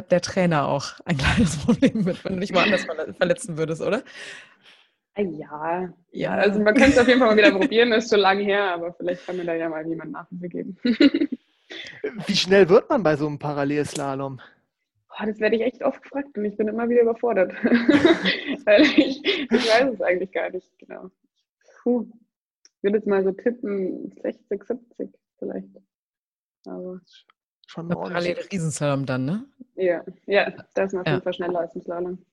[0.04, 4.02] äh, der Trainer auch ein kleines Problem mit, wenn du dich woanders verletzen würdest, oder?
[5.16, 8.20] Ja, ja, also man könnte es auf jeden Fall mal wieder probieren, das ist schon
[8.20, 10.78] lange her, aber vielleicht kann mir da ja mal jemand Nachhilfe geben.
[12.26, 14.40] Wie schnell wird man bei so einem Parallelslalom?
[15.10, 17.52] Oh, das werde ich echt oft gefragt und ich bin immer wieder überfordert.
[18.64, 21.10] Weil ich, ich weiß es eigentlich gar nicht genau.
[21.82, 22.06] Puh.
[22.76, 25.68] Ich würde jetzt mal so tippen, 60, 70 vielleicht.
[26.66, 27.00] Aber
[27.66, 29.46] schon parallel Riesenslalom dann, ne?
[29.74, 32.24] Ja, ja, da ist man auf jeden Fall schneller als im Slalom.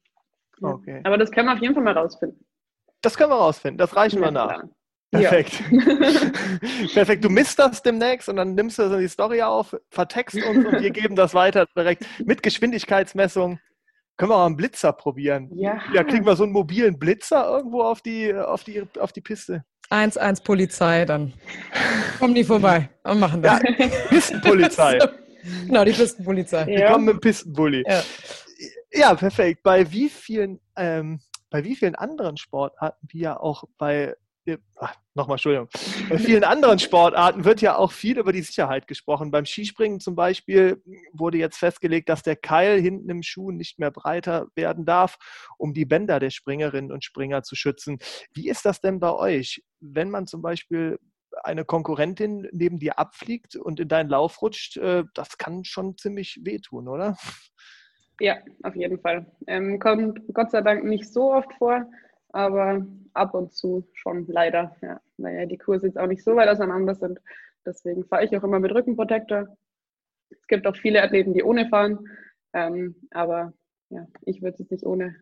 [0.61, 0.67] Ja.
[0.69, 1.01] Okay.
[1.03, 2.45] Aber das können wir auf jeden Fall mal rausfinden.
[3.01, 4.47] Das können wir rausfinden, das reichen ja, wir nach.
[4.47, 4.69] Klar.
[5.11, 5.63] Perfekt.
[5.71, 6.31] Ja.
[6.93, 7.23] Perfekt.
[7.23, 10.65] Du misst das demnächst und dann nimmst du das in die Story auf, vertext uns
[10.65, 13.59] und wir geben das weiter direkt mit Geschwindigkeitsmessung.
[14.17, 15.49] Können wir mal einen Blitzer probieren?
[15.55, 15.81] Ja.
[15.93, 19.63] Ja, kriegen wir so einen mobilen Blitzer irgendwo auf die, auf die, auf die Piste?
[19.89, 21.34] 1-1 Polizei, dann
[22.19, 23.62] kommen die vorbei und machen das.
[23.62, 24.99] Ja, Pistenpolizei.
[25.67, 26.65] genau, die Pistenpolizei.
[26.65, 27.84] Die kommen mit dem Pistenbully.
[27.88, 28.04] Ja.
[28.91, 29.15] ja.
[29.15, 29.63] perfekt.
[29.63, 34.15] Bei wie vielen, ähm, bei wie vielen anderen Sportarten, wie ja auch bei
[35.13, 35.69] nochmal, Entschuldigung.
[36.09, 39.31] Bei vielen anderen Sportarten wird ja auch viel über die Sicherheit gesprochen.
[39.31, 40.81] Beim Skispringen zum Beispiel
[41.13, 45.17] wurde jetzt festgelegt, dass der Keil hinten im Schuh nicht mehr breiter werden darf,
[45.57, 47.99] um die Bänder der Springerinnen und Springer zu schützen.
[48.33, 50.99] Wie ist das denn bei euch, wenn man zum Beispiel
[51.43, 54.77] eine Konkurrentin neben dir abfliegt und in deinen Lauf rutscht?
[54.77, 57.17] Äh, das kann schon ziemlich wehtun, oder?
[58.19, 59.25] Ja, auf jeden Fall.
[59.47, 61.85] Ähm, kommt Gott sei Dank nicht so oft vor
[62.29, 66.49] aber ab und zu schon leider, ja, weil die Kurse jetzt auch nicht so weit
[66.49, 67.19] auseinander sind.
[67.65, 69.47] Deswegen fahre ich auch immer mit Rückenprotektor.
[70.29, 72.07] Es gibt auch viele Athleten, die ohne fahren,
[72.53, 73.53] ähm, aber
[73.89, 75.15] ja, ich würde es nicht ohne,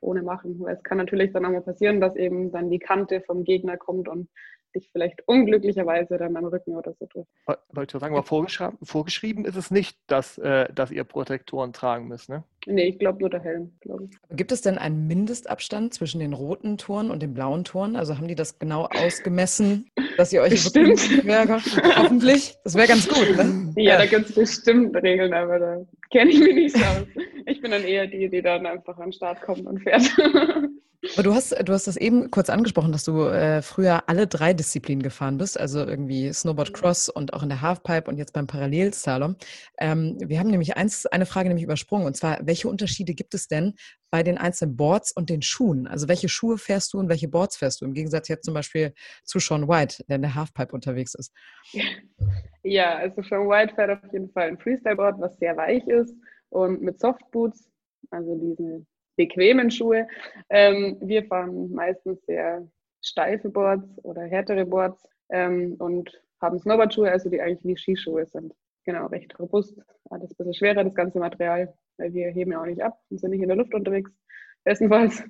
[0.00, 3.20] ohne machen, weil es kann natürlich dann auch mal passieren, dass eben dann die Kante
[3.20, 4.28] vom Gegner kommt und
[4.74, 7.30] dich vielleicht unglücklicherweise dann am Rücken oder so trifft.
[7.46, 12.08] Wollte ich sagen, aber vorgeschrieben, vorgeschrieben ist es nicht, dass, äh, dass ihr Protektoren tragen
[12.08, 12.44] müsst, ne?
[12.66, 14.36] Nee, ich glaube nur der Helm, glaube ich.
[14.36, 17.96] Gibt es denn einen Mindestabstand zwischen den roten Toren und den blauen Toren?
[17.96, 21.60] Also haben die das genau ausgemessen, dass ihr euch bestimmt wäre?
[21.96, 22.54] Hoffentlich.
[22.64, 23.72] Das wäre ganz gut, ne?
[23.76, 23.98] Ja, ja.
[23.98, 25.76] da gibt es bestimmt Regeln, aber da
[26.10, 27.06] kenne ich mich nicht so aus.
[27.46, 30.02] Ich bin dann eher die, die dann einfach an den Start kommt und fährt.
[31.14, 34.54] Aber du hast, du hast das eben kurz angesprochen, dass du äh, früher alle drei
[34.54, 36.74] Disziplinen gefahren bist, also irgendwie Snowboard mhm.
[36.74, 39.34] Cross und auch in der Halfpipe und jetzt beim Parallelslalom.
[39.78, 43.48] Ähm, wir haben nämlich eins, eine Frage nämlich übersprungen und zwar, welche Unterschiede gibt es
[43.48, 43.72] denn
[44.10, 45.86] bei den einzelnen Boards und den Schuhen?
[45.86, 47.86] Also welche Schuhe fährst du und welche Boards fährst du?
[47.86, 48.92] Im Gegensatz jetzt zum Beispiel
[49.24, 51.32] zu Sean White, der in der Halfpipe unterwegs ist.
[52.64, 56.14] Ja, also Sean White fährt auf jeden Fall ein Freestyle-Board, was sehr weich ist
[56.50, 57.68] und mit Softboots,
[58.10, 58.86] also diesen
[59.16, 60.06] bequemen Schuhe.
[60.48, 62.64] Ähm, wir fahren meistens sehr
[63.02, 66.08] steife Boards oder härtere Boards ähm, und
[66.40, 68.54] haben Snowboardschuhe, also die eigentlich wie Skischuhe sind.
[68.84, 72.66] Genau, recht robust, alles ein bisschen schwerer, das ganze Material, weil wir heben ja auch
[72.66, 74.10] nicht ab und sind nicht in der Luft unterwegs,
[74.64, 75.22] bestenfalls.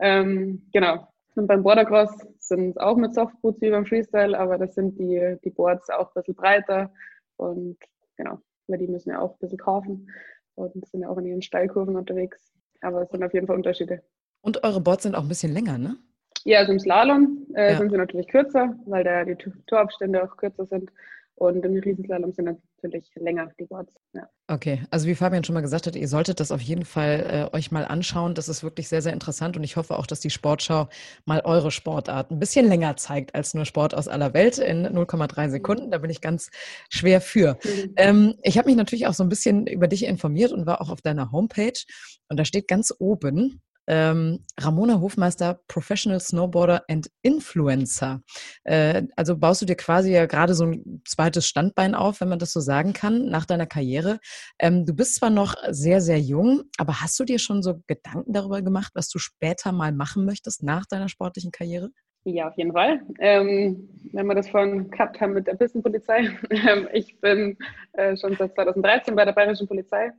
[0.00, 1.06] Ähm, genau.
[1.36, 5.36] Und beim Bordercross sind es auch mit Softboots wie beim Freestyle, aber das sind die,
[5.44, 6.92] die Boards auch ein bisschen breiter
[7.36, 7.76] und
[8.16, 8.38] genau,
[8.68, 10.10] weil die müssen ja auch ein bisschen kaufen
[10.54, 12.52] und sind ja auch in ihren Steilkurven unterwegs.
[12.80, 14.02] Aber es sind auf jeden Fall Unterschiede.
[14.42, 15.96] Und eure Boards sind auch ein bisschen länger, ne?
[16.44, 17.78] Ja, also im Slalom äh, ja.
[17.78, 19.36] sind sie natürlich kürzer, weil da die
[19.66, 20.90] Torabstände auch kürzer sind.
[21.36, 23.94] Und im Riesenslalom sind natürlich länger die Boards.
[24.12, 24.28] Ja.
[24.46, 27.56] Okay, also wie Fabian schon mal gesagt hat, ihr solltet das auf jeden Fall äh,
[27.56, 28.34] euch mal anschauen.
[28.34, 30.88] Das ist wirklich sehr, sehr interessant und ich hoffe auch, dass die Sportschau
[31.24, 35.48] mal eure Sportart ein bisschen länger zeigt als nur Sport aus aller Welt in 0,3
[35.48, 35.90] Sekunden.
[35.90, 36.50] Da bin ich ganz
[36.88, 37.58] schwer für.
[37.64, 37.92] Mhm.
[37.96, 40.90] Ähm, ich habe mich natürlich auch so ein bisschen über dich informiert und war auch
[40.90, 41.80] auf deiner Homepage
[42.28, 48.22] und da steht ganz oben, ähm, Ramona Hofmeister, Professional Snowboarder and Influencer.
[48.64, 52.38] Äh, also baust du dir quasi ja gerade so ein zweites Standbein auf, wenn man
[52.38, 54.18] das so sagen kann, nach deiner Karriere.
[54.58, 58.32] Ähm, du bist zwar noch sehr, sehr jung, aber hast du dir schon so Gedanken
[58.32, 61.90] darüber gemacht, was du später mal machen möchtest nach deiner sportlichen Karriere?
[62.26, 63.02] Ja, auf jeden Fall.
[63.18, 66.30] Ähm, wenn wir das vorhin gehabt haben mit der Pistenpolizei.
[66.50, 67.58] Ähm, ich bin
[67.92, 70.12] äh, schon seit 2013 bei der Bayerischen Polizei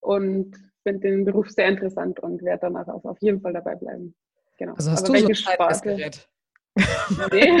[0.00, 4.14] und finde den Beruf sehr interessant und werde danach auch auf jeden Fall dabei bleiben.
[4.58, 4.74] Genau.
[4.74, 6.10] Also hast aber du so ein Sparte?
[7.32, 7.58] Nee.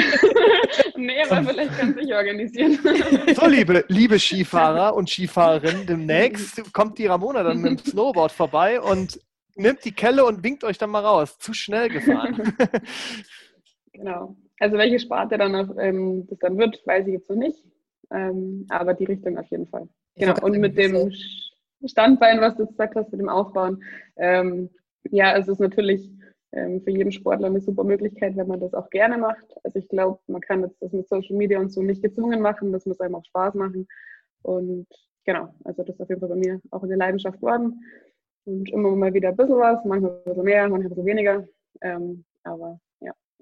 [0.96, 2.78] nee, aber vielleicht kann sich organisieren.
[3.34, 8.80] So, liebe, liebe Skifahrer und Skifahrerinnen, demnächst kommt die Ramona dann mit dem Snowboard vorbei
[8.80, 9.20] und
[9.56, 11.38] nimmt die Kelle und winkt euch dann mal raus.
[11.38, 12.54] Zu schnell gefahren.
[13.92, 14.34] Genau.
[14.58, 17.58] Also welche Sparte dann auf, ähm, das dann wird, weiß ich jetzt noch nicht.
[18.10, 19.88] Ähm, aber die Richtung auf jeden Fall.
[20.16, 20.40] Genau.
[20.42, 21.12] Und mit dem
[21.88, 23.82] Standbein, was du gesagt hast, mit dem Aufbauen.
[24.16, 24.70] Ähm,
[25.10, 26.10] ja, es ist natürlich
[26.52, 29.46] ähm, für jeden Sportler eine super Möglichkeit, wenn man das auch gerne macht.
[29.62, 32.72] Also ich glaube, man kann jetzt das mit Social Media und so nicht gezwungen machen,
[32.72, 33.86] das muss einem auch Spaß machen.
[34.42, 34.86] Und
[35.24, 37.84] genau, also das ist auf jeden Fall bei mir auch eine Leidenschaft geworden.
[38.44, 41.46] Und immer mal wieder ein bisschen was, manchmal ein bisschen mehr, manchmal ein bisschen weniger.
[41.82, 42.80] Ähm, aber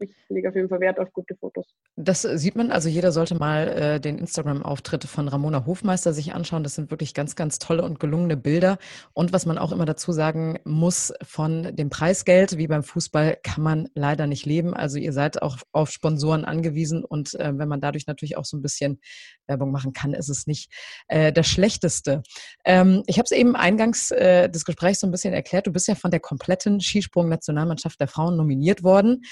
[0.00, 1.66] ich lege auf jeden Fall Wert auf gute Fotos.
[1.96, 6.62] Das sieht man, also jeder sollte mal äh, den Instagram-Auftritt von Ramona Hofmeister sich anschauen.
[6.62, 8.78] Das sind wirklich ganz, ganz tolle und gelungene Bilder.
[9.14, 13.62] Und was man auch immer dazu sagen muss, von dem Preisgeld, wie beim Fußball, kann
[13.62, 14.74] man leider nicht leben.
[14.74, 18.56] Also ihr seid auch auf Sponsoren angewiesen und äh, wenn man dadurch natürlich auch so
[18.56, 19.00] ein bisschen
[19.46, 20.72] Werbung machen kann, ist es nicht
[21.08, 22.22] äh, das Schlechteste.
[22.64, 25.66] Ähm, ich habe es eben eingangs äh, des Gesprächs so ein bisschen erklärt.
[25.66, 29.22] Du bist ja von der kompletten Skisprung-Nationalmannschaft der Frauen nominiert worden.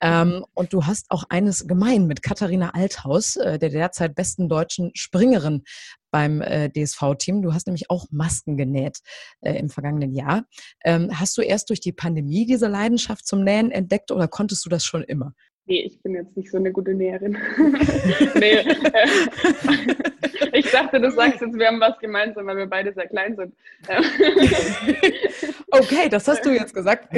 [0.00, 0.11] Ähm,
[0.54, 5.62] und du hast auch eines gemein mit Katharina Althaus, äh, der derzeit besten deutschen Springerin
[6.10, 7.42] beim äh, DSV-Team.
[7.42, 8.98] Du hast nämlich auch Masken genäht
[9.40, 10.44] äh, im vergangenen Jahr.
[10.84, 14.68] Ähm, hast du erst durch die Pandemie diese Leidenschaft zum Nähen entdeckt oder konntest du
[14.68, 15.34] das schon immer?
[15.66, 17.38] Nee, ich bin jetzt nicht so eine gute Näherin.
[18.34, 18.58] nee,
[20.52, 23.54] ich dachte, du sagst jetzt, wir haben was gemeinsam, weil wir beide sehr klein sind.
[25.70, 27.08] okay, das hast du jetzt gesagt.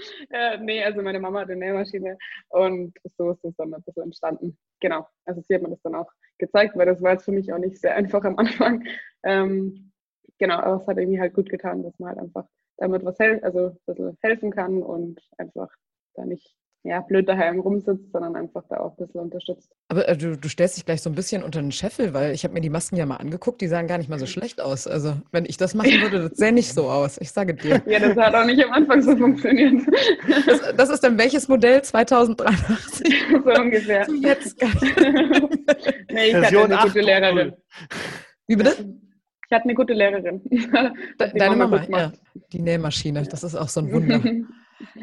[0.30, 4.04] äh, nee, also meine Mama hat eine Nähmaschine und so ist es dann ein bisschen
[4.04, 4.58] entstanden.
[4.80, 7.52] Genau, also sie hat mir das dann auch gezeigt, weil das war jetzt für mich
[7.52, 8.84] auch nicht sehr einfach am Anfang.
[9.22, 9.92] Ähm,
[10.38, 12.46] genau, aber es hat irgendwie halt gut getan, dass man halt einfach
[12.78, 15.68] damit was hel also ein bisschen helfen kann und einfach
[16.14, 19.70] da nicht ja, blöd daheim rumsitzt, sondern einfach da auch ein bisschen unterstützt.
[19.88, 22.44] Aber äh, du, du stellst dich gleich so ein bisschen unter den Scheffel, weil ich
[22.44, 24.86] habe mir die Masken ja mal angeguckt, die sahen gar nicht mal so schlecht aus.
[24.86, 27.82] Also wenn ich das machen würde, das sähe nicht so aus, ich sage dir.
[27.90, 29.82] Ja, das hat auch nicht am Anfang so funktioniert.
[30.46, 31.82] Das, das ist dann welches Modell?
[31.82, 33.14] 2083?
[33.30, 34.04] So ungefähr.
[34.04, 34.70] Zu jetzt gar
[36.10, 37.52] nee, ich Version hatte eine gute Lehrerin.
[38.46, 38.70] Wie bitte?
[39.48, 40.42] Ich hatte eine gute Lehrerin.
[41.18, 42.12] Deine Mama, Mama ja.
[42.52, 44.20] Die Nähmaschine, das ist auch so ein Wunder.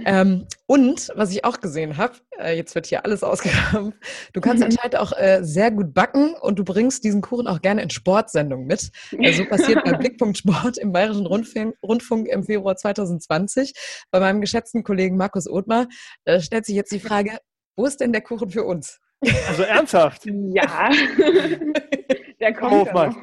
[0.05, 3.93] Ähm, und was ich auch gesehen habe, äh, jetzt wird hier alles ausgegraben,
[4.33, 7.81] du kannst anscheinend auch äh, sehr gut backen und du bringst diesen Kuchen auch gerne
[7.81, 8.91] in Sportsendungen mit.
[9.11, 13.73] Äh, so passiert bei Blickpunkt Sport im Bayerischen Rundfunk, Rundfunk, im Februar 2020.
[14.11, 15.87] Bei meinem geschätzten Kollegen Markus Othmar
[16.25, 17.37] äh, stellt sich jetzt die Frage,
[17.75, 18.99] wo ist denn der Kuchen für uns?
[19.47, 20.25] Also ernsthaft?
[20.25, 20.89] ja,
[22.39, 23.15] der kommt noch.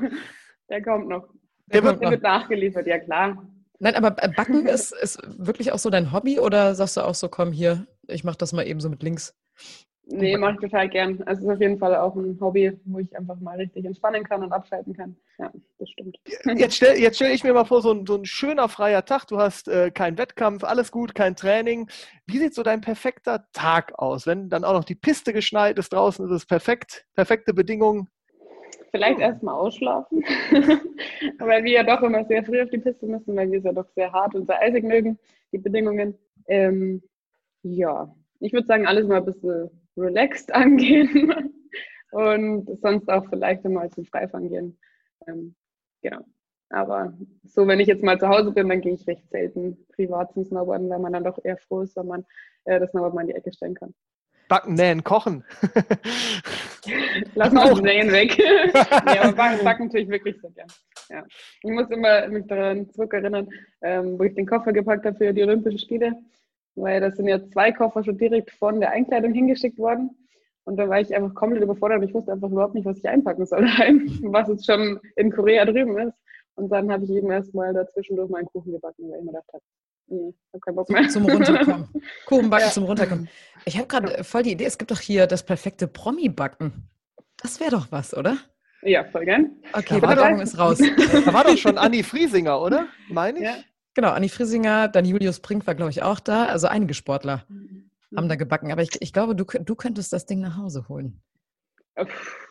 [0.68, 1.28] Der kommt noch.
[1.66, 3.46] Der, der wird, wird nachgeliefert, ja klar.
[3.78, 7.14] Nein, aber äh, Backen ist, ist wirklich auch so dein Hobby oder sagst du auch
[7.14, 9.34] so, komm hier, ich mach das mal eben so mit links?
[10.06, 11.22] Nee, mache ich total gern.
[11.22, 14.22] Also es ist auf jeden Fall auch ein Hobby, wo ich einfach mal richtig entspannen
[14.22, 15.16] kann und abschalten kann.
[15.38, 16.18] Ja, das stimmt.
[16.56, 19.24] Jetzt stelle jetzt stell ich mir mal vor, so ein, so ein schöner freier Tag.
[19.26, 21.88] Du hast äh, keinen Wettkampf, alles gut, kein Training.
[22.26, 24.26] Wie sieht so dein perfekter Tag aus?
[24.26, 28.08] Wenn dann auch noch die Piste geschneit ist, draußen ist es perfekt, perfekte Bedingungen.
[28.90, 30.22] Vielleicht erstmal ausschlafen,
[31.38, 33.72] weil wir ja doch immer sehr früh auf die Piste müssen, weil wir es ja
[33.72, 35.18] doch sehr hart und sehr eisig mögen,
[35.52, 36.16] die Bedingungen.
[36.46, 37.02] Ähm,
[37.62, 41.52] ja, ich würde sagen, alles mal ein bisschen relaxed angehen
[42.12, 44.78] und sonst auch vielleicht mal zum Freifahren gehen.
[45.26, 45.54] Ähm,
[46.02, 46.24] genau.
[46.70, 50.32] Aber so, wenn ich jetzt mal zu Hause bin, dann gehe ich recht selten privat
[50.32, 52.24] zum Snowboarden, weil man dann doch eher froh ist, wenn man
[52.64, 53.94] äh, das Snowboard mal in die Ecke stellen kann.
[54.54, 55.42] Backen, nähen, kochen.
[57.34, 58.38] Lass mal das Nähen weg.
[58.78, 60.68] ja, aber backen, backen tue ich wirklich sehr gern.
[61.10, 61.24] Ja.
[61.64, 63.48] Ich muss immer mich daran zurückerinnern,
[63.82, 66.12] ähm, wo ich den Koffer gepackt habe für die Olympischen Spiele,
[66.76, 70.16] weil das sind ja zwei Koffer schon direkt von der Einkleidung hingeschickt worden.
[70.66, 72.04] Und da war ich einfach komplett überfordert.
[72.04, 73.62] Ich wusste einfach überhaupt nicht, was ich einpacken soll,
[74.22, 76.14] was jetzt schon in Korea drüben ist.
[76.54, 79.64] Und dann habe ich eben erstmal dazwischendurch meinen Kuchen gebacken, weil ich mir gedacht habe,
[80.06, 81.08] nee, ich habe keinen Bock mehr.
[81.08, 81.88] Zum Runterkommen.
[82.26, 82.72] Kuchenbacken ja.
[82.72, 83.28] zum Runterkommen.
[83.64, 86.88] Ich habe gerade voll die Idee, es gibt doch hier das perfekte Promi-Backen.
[87.36, 88.38] Das wäre doch was, oder?
[88.82, 89.50] Ja, voll gern.
[89.72, 90.78] Okay, die Bewerbung ist raus.
[90.78, 92.86] Da war doch schon Anni Friesinger, oder?
[93.08, 93.44] Meine ich?
[93.44, 93.54] Ja.
[93.94, 96.46] Genau, Anni Friesinger, dann Julius Brink war, glaube ich, auch da.
[96.46, 97.90] Also einige Sportler mhm.
[98.16, 98.72] haben da gebacken.
[98.72, 101.22] Aber ich, ich glaube, du, du könntest das Ding nach Hause holen.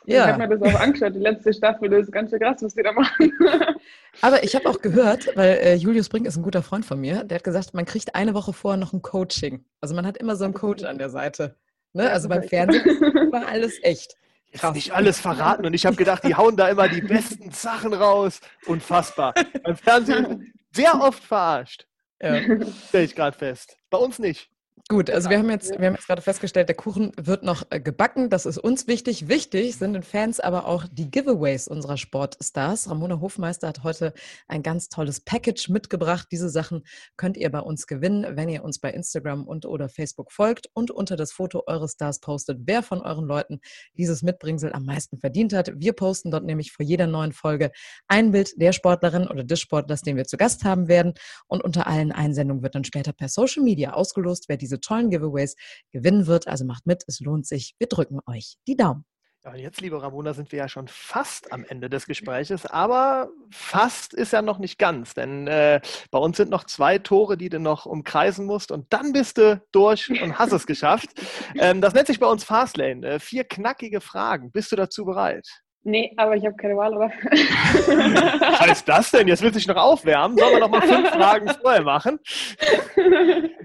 [0.05, 0.27] Ich ja.
[0.27, 2.83] habe mir das auch angeschaut, die letzte Staffel, das ist ganz schön krass, was die
[2.83, 3.31] da machen.
[4.21, 7.23] Aber ich habe auch gehört, weil äh, Julius Brink ist ein guter Freund von mir,
[7.23, 9.63] der hat gesagt, man kriegt eine Woche vorher noch ein Coaching.
[9.81, 11.55] Also man hat immer so einen Coach an der Seite.
[11.93, 12.09] Ne?
[12.09, 12.83] Also beim Fernsehen
[13.31, 14.15] war alles echt.
[14.53, 14.75] Krass.
[14.75, 18.39] nicht alles verraten und ich habe gedacht, die hauen da immer die besten Sachen raus.
[18.67, 19.33] Unfassbar.
[19.63, 21.87] Beim Fernsehen sehr oft verarscht.
[22.21, 22.39] Ja.
[22.87, 23.77] Stelle ich gerade fest.
[23.89, 24.51] Bei uns nicht.
[24.89, 27.79] Gut, also wir haben jetzt, wir haben jetzt gerade festgestellt, der Kuchen wird noch äh,
[27.79, 28.29] gebacken.
[28.29, 29.29] Das ist uns wichtig.
[29.29, 32.89] Wichtig sind den Fans aber auch die Giveaways unserer Sportstars.
[32.89, 34.13] Ramona Hofmeister hat heute
[34.49, 36.27] ein ganz tolles Package mitgebracht.
[36.31, 36.83] Diese Sachen
[37.15, 40.91] könnt ihr bei uns gewinnen, wenn ihr uns bei Instagram und oder Facebook folgt und
[40.91, 43.61] unter das Foto eures Stars postet, wer von euren Leuten
[43.97, 45.71] dieses Mitbringsel am meisten verdient hat.
[45.75, 47.71] Wir posten dort nämlich vor jeder neuen Folge
[48.09, 51.13] ein Bild der Sportlerin oder des Sportlers, den wir zu Gast haben werden.
[51.47, 55.55] Und unter allen Einsendungen wird dann später per Social Media ausgelost, wer diese tollen Giveaways
[55.91, 56.47] gewinnen wird.
[56.47, 57.75] Also macht mit, es lohnt sich.
[57.79, 59.05] Wir drücken euch die Daumen.
[59.45, 63.29] Ja, und jetzt, liebe Ramona, sind wir ja schon fast am Ende des Gespräches, aber
[63.51, 67.49] fast ist ja noch nicht ganz, denn äh, bei uns sind noch zwei Tore, die
[67.49, 71.09] du noch umkreisen musst und dann bist du durch und hast es geschafft.
[71.59, 73.05] Ähm, das nennt sich bei uns Fastlane.
[73.05, 74.51] Äh, vier knackige Fragen.
[74.51, 75.47] Bist du dazu bereit?
[75.85, 77.09] Nee, aber ich habe keine Wahl, oder?
[77.09, 79.27] Was heißt das denn?
[79.27, 80.37] Jetzt will sich noch aufwärmen.
[80.37, 82.19] Sollen wir noch mal fünf Fragen vorher machen?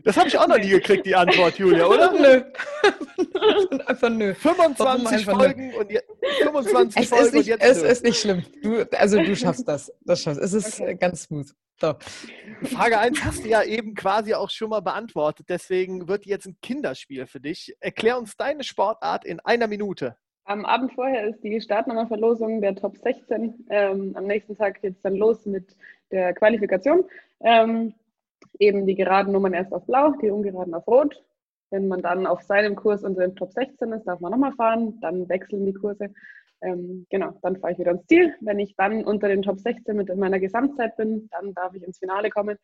[0.08, 2.10] Das habe ich auch noch nie gekriegt, die Antwort, Julia, oder?
[2.18, 2.42] Nö.
[3.86, 4.32] Einfach nö.
[4.32, 5.78] 25 Folgen nö?
[5.80, 6.00] und je,
[6.44, 7.62] 25 es Folgen ist nicht, und jetzt.
[7.62, 7.88] Es nö.
[7.88, 8.42] ist nicht schlimm.
[8.62, 9.92] Du, also du schaffst das.
[10.06, 10.40] das schaffst.
[10.40, 10.94] Es ist okay.
[10.94, 11.48] ganz smooth.
[11.78, 11.94] So.
[12.74, 15.44] Frage 1 hast du ja eben quasi auch schon mal beantwortet.
[15.50, 17.76] Deswegen wird jetzt ein Kinderspiel für dich.
[17.80, 20.16] Erklär uns deine Sportart in einer Minute.
[20.44, 23.66] Am Abend vorher ist die Startnummerverlosung der Top 16.
[23.68, 25.76] Ähm, am nächsten Tag geht es dann los mit
[26.10, 27.04] der Qualifikation.
[27.42, 27.92] Ähm,
[28.58, 31.14] eben die geraden Nummern erst auf blau, die ungeraden auf rot.
[31.70, 34.98] Wenn man dann auf seinem Kurs unter den Top 16 ist, darf man nochmal fahren.
[35.00, 36.10] Dann wechseln die Kurse.
[36.62, 38.34] Ähm, genau, dann fahre ich wieder ans Ziel.
[38.40, 41.98] Wenn ich dann unter den Top 16 mit meiner Gesamtzeit bin, dann darf ich ins
[41.98, 42.56] Finale kommen,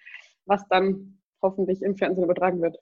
[0.47, 2.79] was dann hoffentlich im Fernsehen übertragen wird.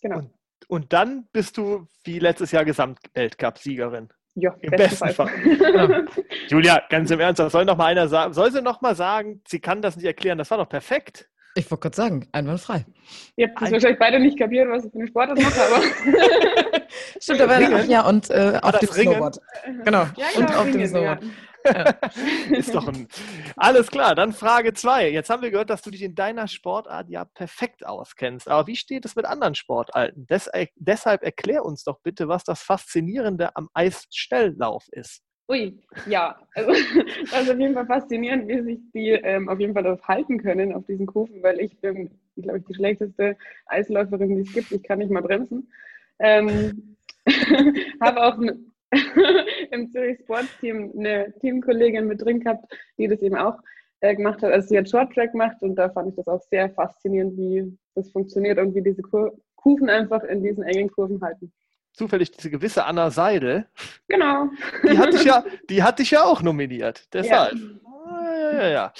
[0.00, 0.18] Genau.
[0.18, 0.30] Und,
[0.68, 4.08] und dann bist du wie letztes Jahr Gesamtweltcup-Siegerin.
[4.34, 5.28] Ja, im besten Fall.
[5.28, 6.06] Fall.
[6.48, 9.58] Julia, ganz im Ernst, soll noch mal einer sagen, soll sie noch mal sagen, sie
[9.58, 11.28] kann das nicht erklären, das war doch perfekt.
[11.58, 12.86] Ich wollte gerade sagen, einwandfrei.
[13.34, 15.82] Ihr habt das wahrscheinlich beide nicht kapiert, was ich für eine Sportart mache, aber.
[17.20, 19.12] Stimmt, aber ach ja, und äh, auf dem Ringen?
[19.14, 19.38] Snowboard.
[19.84, 19.98] Genau.
[19.98, 21.22] Ja, genau und auf Ringen, dem Snowboard.
[21.24, 21.30] Ja.
[22.50, 23.08] Ist doch ein.
[23.56, 25.10] Alles klar, dann Frage 2.
[25.10, 28.48] Jetzt haben wir gehört, dass du dich in deiner Sportart ja perfekt auskennst.
[28.48, 30.26] Aber wie steht es mit anderen Sportarten?
[30.28, 35.22] Des, deshalb erklär uns doch bitte, was das Faszinierende am Eisschnelllauf ist.
[35.50, 36.36] Ui, ja.
[36.54, 36.70] Also,
[37.30, 40.38] das ist auf jeden Fall faszinierend, wie sich die ähm, auf jeden Fall darauf halten
[40.38, 44.72] können, auf diesen Kufen, weil ich bin, glaube ich, die schlechteste Eisläuferin, die es gibt.
[44.72, 45.70] Ich kann nicht mal bremsen.
[46.18, 46.96] Ähm,
[48.00, 48.38] habe auch
[49.70, 53.58] im Zürich Sports Team eine Teamkollegin mit drin gehabt, die das eben auch
[54.00, 54.52] äh, gemacht hat.
[54.52, 57.78] Also sie hat Short Track gemacht und da fand ich das auch sehr faszinierend, wie
[57.94, 61.52] das funktioniert und wie diese Kur Kufen einfach in diesen engen Kurven halten.
[61.98, 63.66] Zufällig diese gewisse Anna Seidel.
[64.06, 64.50] Genau.
[64.84, 67.12] Die hatte ich ja, die hatte ich ja auch nominiert.
[67.12, 67.54] Deshalb.
[67.54, 67.90] Ja.
[68.06, 68.68] Ah, ja, ja, ja.
[68.68, 68.92] ja.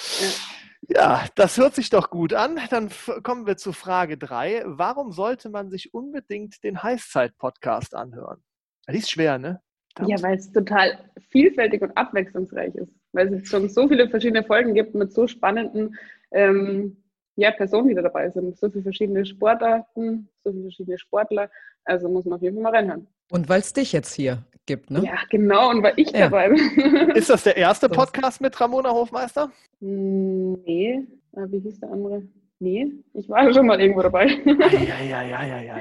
[0.91, 2.59] Ja, das hört sich doch gut an.
[2.71, 2.89] Dann
[3.23, 4.63] kommen wir zu Frage 3.
[4.65, 8.43] Warum sollte man sich unbedingt den Heißzeit-Podcast anhören?
[8.91, 9.61] Die ist schwer, ne?
[10.07, 10.99] Ja, weil es total
[11.31, 12.95] vielfältig und abwechslungsreich ist.
[13.13, 15.95] Weil es schon so viele verschiedene Folgen gibt mit so spannenden
[16.33, 16.97] ähm,
[17.39, 18.59] ja, Personen, die da dabei sind.
[18.59, 21.49] So viele verschiedene Sportarten, so viele verschiedene Sportler.
[21.85, 23.07] Also muss man auf jeden Fall mal reinhören.
[23.31, 25.05] Und weil es dich jetzt hier gibt, ne?
[25.05, 25.71] Ja, genau.
[25.71, 26.29] Und weil ich ja.
[26.29, 27.11] dabei bin.
[27.15, 29.53] Ist das der erste Podcast mit Ramona Hofmeister?
[29.81, 31.07] Hm, nee.
[31.37, 32.23] Ah, wie hieß der andere?
[32.61, 34.27] Nee, ich war schon mal irgendwo dabei.
[34.27, 35.79] Ja, ja, ja, ja, ja.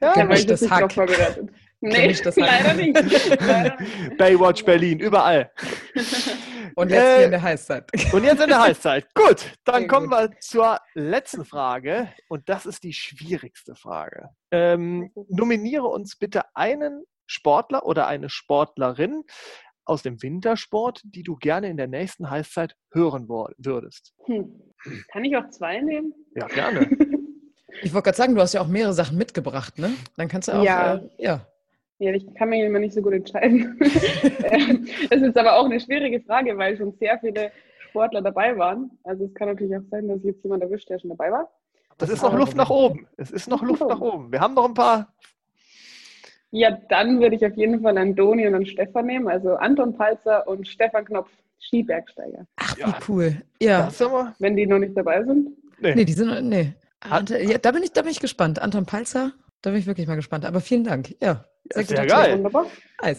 [0.00, 0.92] Ja, ja ich das Hack.
[0.92, 1.50] vorbereitet.
[1.80, 2.94] Nee, das leider nicht.
[4.18, 5.50] Baywatch Berlin, überall.
[6.74, 7.90] Und jetzt äh, in der Heißzeit.
[8.12, 9.06] Und jetzt in der Heißzeit.
[9.14, 10.18] Gut, dann Sehr kommen gut.
[10.18, 12.12] wir zur letzten Frage.
[12.28, 14.30] Und das ist die schwierigste Frage.
[14.50, 19.24] Ähm, nominiere uns bitte einen Sportler oder eine Sportlerin
[19.90, 24.14] aus dem Wintersport, die du gerne in der nächsten Heißzeit hören würdest.
[24.24, 24.62] Hm.
[25.12, 26.14] Kann ich auch zwei nehmen?
[26.34, 26.88] Ja, gerne.
[27.82, 29.92] Ich wollte gerade sagen, du hast ja auch mehrere Sachen mitgebracht, ne?
[30.16, 30.64] Dann kannst du auch.
[30.64, 30.96] Ja.
[30.96, 31.46] Äh, ja.
[31.98, 33.78] Ja, ich kann mich immer nicht so gut entscheiden.
[34.42, 37.52] Ähm, es ist aber auch eine schwierige Frage, weil schon sehr viele
[37.88, 38.90] Sportler dabei waren.
[39.04, 41.48] Also es kann natürlich auch sein, dass jetzt jemand erwischt, der schon dabei war.
[41.98, 43.06] Das ist noch Luft nach oben.
[43.16, 44.32] Es ist noch Luft nach oben.
[44.32, 45.14] Wir haben noch ein paar.
[46.52, 49.28] Ja, dann würde ich auf jeden Fall an Doni und an Stefan nehmen.
[49.28, 51.30] Also Anton Palzer und Stefan Knopf,
[51.60, 52.46] Skibergsteiger.
[52.56, 53.42] Ach, wie cool.
[53.62, 53.88] Ja.
[54.38, 55.50] Wenn die noch nicht dabei sind.
[55.80, 56.48] Nee, nee die sind.
[56.48, 56.72] Nee.
[57.08, 58.60] Ja, da, bin ich, da bin ich gespannt.
[58.60, 59.32] Anton Palzer,
[59.62, 60.44] da bin ich wirklich mal gespannt.
[60.44, 61.14] Aber vielen Dank.
[61.22, 61.44] Ja.
[61.72, 62.36] Ja, sehr geil.
[62.38, 62.66] Wunderbar.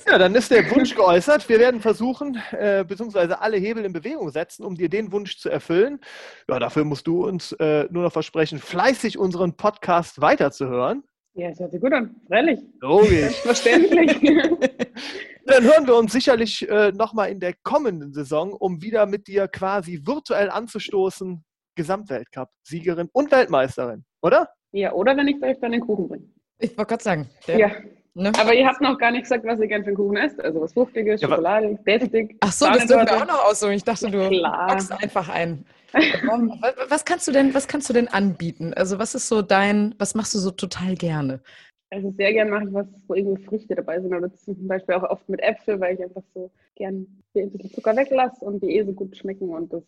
[0.08, 1.48] Ja, dann ist der Wunsch geäußert.
[1.48, 5.50] Wir werden versuchen, äh, beziehungsweise alle Hebel in Bewegung setzen, um dir den Wunsch zu
[5.50, 6.02] erfüllen.
[6.50, 11.04] Ja, dafür musst du uns äh, nur noch versprechen, fleißig unseren Podcast weiterzuhören.
[11.34, 12.16] Ja, das hört sich gut an.
[12.28, 12.60] Freilich.
[12.82, 13.36] Logisch.
[13.42, 14.20] Verständlich.
[15.46, 19.48] Dann hören wir uns sicherlich äh, nochmal in der kommenden Saison, um wieder mit dir
[19.48, 21.44] quasi virtuell anzustoßen.
[21.76, 24.50] Gesamtweltcup-Siegerin und Weltmeisterin, oder?
[24.74, 26.26] Ja, oder wenn ich euch dann den Kuchen bringe.
[26.60, 27.30] Ich wollte gerade sagen.
[27.48, 27.72] Der, ja.
[28.14, 28.32] Ne?
[28.38, 30.40] Aber ihr habt noch gar nicht gesagt, was ihr gerne für einen Kuchen esst.
[30.42, 32.36] Also was Fruchtiges, ja, Schokolade, deftig.
[32.42, 33.72] Ach so, das dürfen wir auch noch aussuchen.
[33.72, 35.66] Ich dachte, du packst einfach ein.
[35.94, 38.74] Was kannst du denn, was kannst du denn anbieten?
[38.74, 41.42] Also was ist so dein, was machst du so total gerne?
[41.90, 44.14] Also sehr gerne mache ich was, wo irgendwie Früchte dabei sind.
[44.14, 47.96] Oder zum Beispiel auch oft mit Äpfel, weil ich einfach so gern ein bisschen Zucker
[47.96, 49.84] weglasse und die eh so gut schmecken und das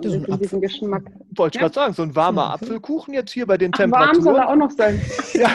[0.00, 1.02] so ein bisschen diesen Geschmack.
[1.36, 1.68] Wollte ich ja?
[1.68, 2.52] gerade sagen, so ein warmer mhm.
[2.52, 4.24] Apfelkuchen jetzt hier bei den Ach, Temperaturen.
[4.24, 5.00] Warm soll er auch noch sein.
[5.34, 5.50] ja.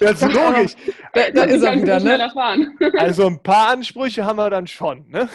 [0.00, 0.76] Ja, ist logisch.
[1.14, 2.92] Da, da ist er wieder, ne?
[2.98, 5.28] Also ein paar Ansprüche haben wir dann schon, ne?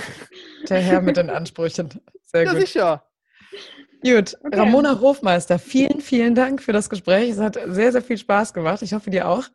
[0.70, 1.90] Der Herr mit den Ansprüchen.
[2.24, 2.62] Sehr ja, gut.
[2.62, 3.04] sicher.
[4.04, 4.60] Gut, okay.
[4.60, 7.32] Ramona Hofmeister, vielen, vielen Dank für das Gespräch.
[7.32, 8.82] Es hat sehr, sehr viel Spaß gemacht.
[8.82, 9.46] Ich hoffe, dir auch.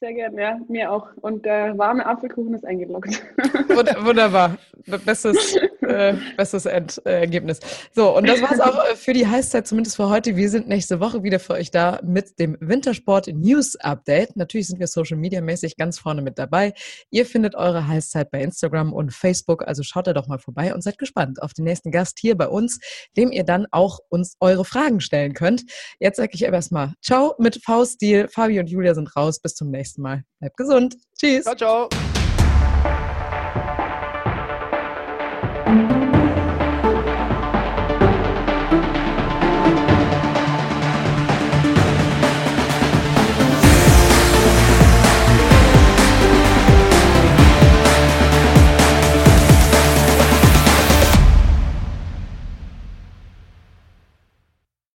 [0.00, 1.08] Sehr gerne, ja, mir auch.
[1.22, 3.22] Und der warme Apfelkuchen ist eingeloggt.
[4.04, 4.58] Wunderbar.
[5.04, 7.60] Bestes, äh, bestes Endergebnis.
[7.92, 10.36] So, und das war es auch äh, für die Heißzeit, zumindest für heute.
[10.36, 14.36] Wir sind nächste Woche wieder für euch da mit dem Wintersport News Update.
[14.36, 16.74] Natürlich sind wir Social Media mäßig ganz vorne mit dabei.
[17.10, 20.82] Ihr findet eure Heißzeit bei Instagram und Facebook, also schaut da doch mal vorbei und
[20.82, 22.80] seid gespannt auf den nächsten Gast hier bei uns,
[23.16, 25.64] dem ihr dann auch uns eure Fragen stellen könnt.
[25.98, 28.28] Jetzt sage ich erstmal Ciao mit V-Stil.
[28.28, 29.40] Fabi und Julia sind raus.
[29.40, 30.24] Bis zum nächsten Mal.
[30.40, 30.96] Bleibt gesund.
[31.16, 31.44] Tschüss.
[31.44, 31.88] Ciao, ciao.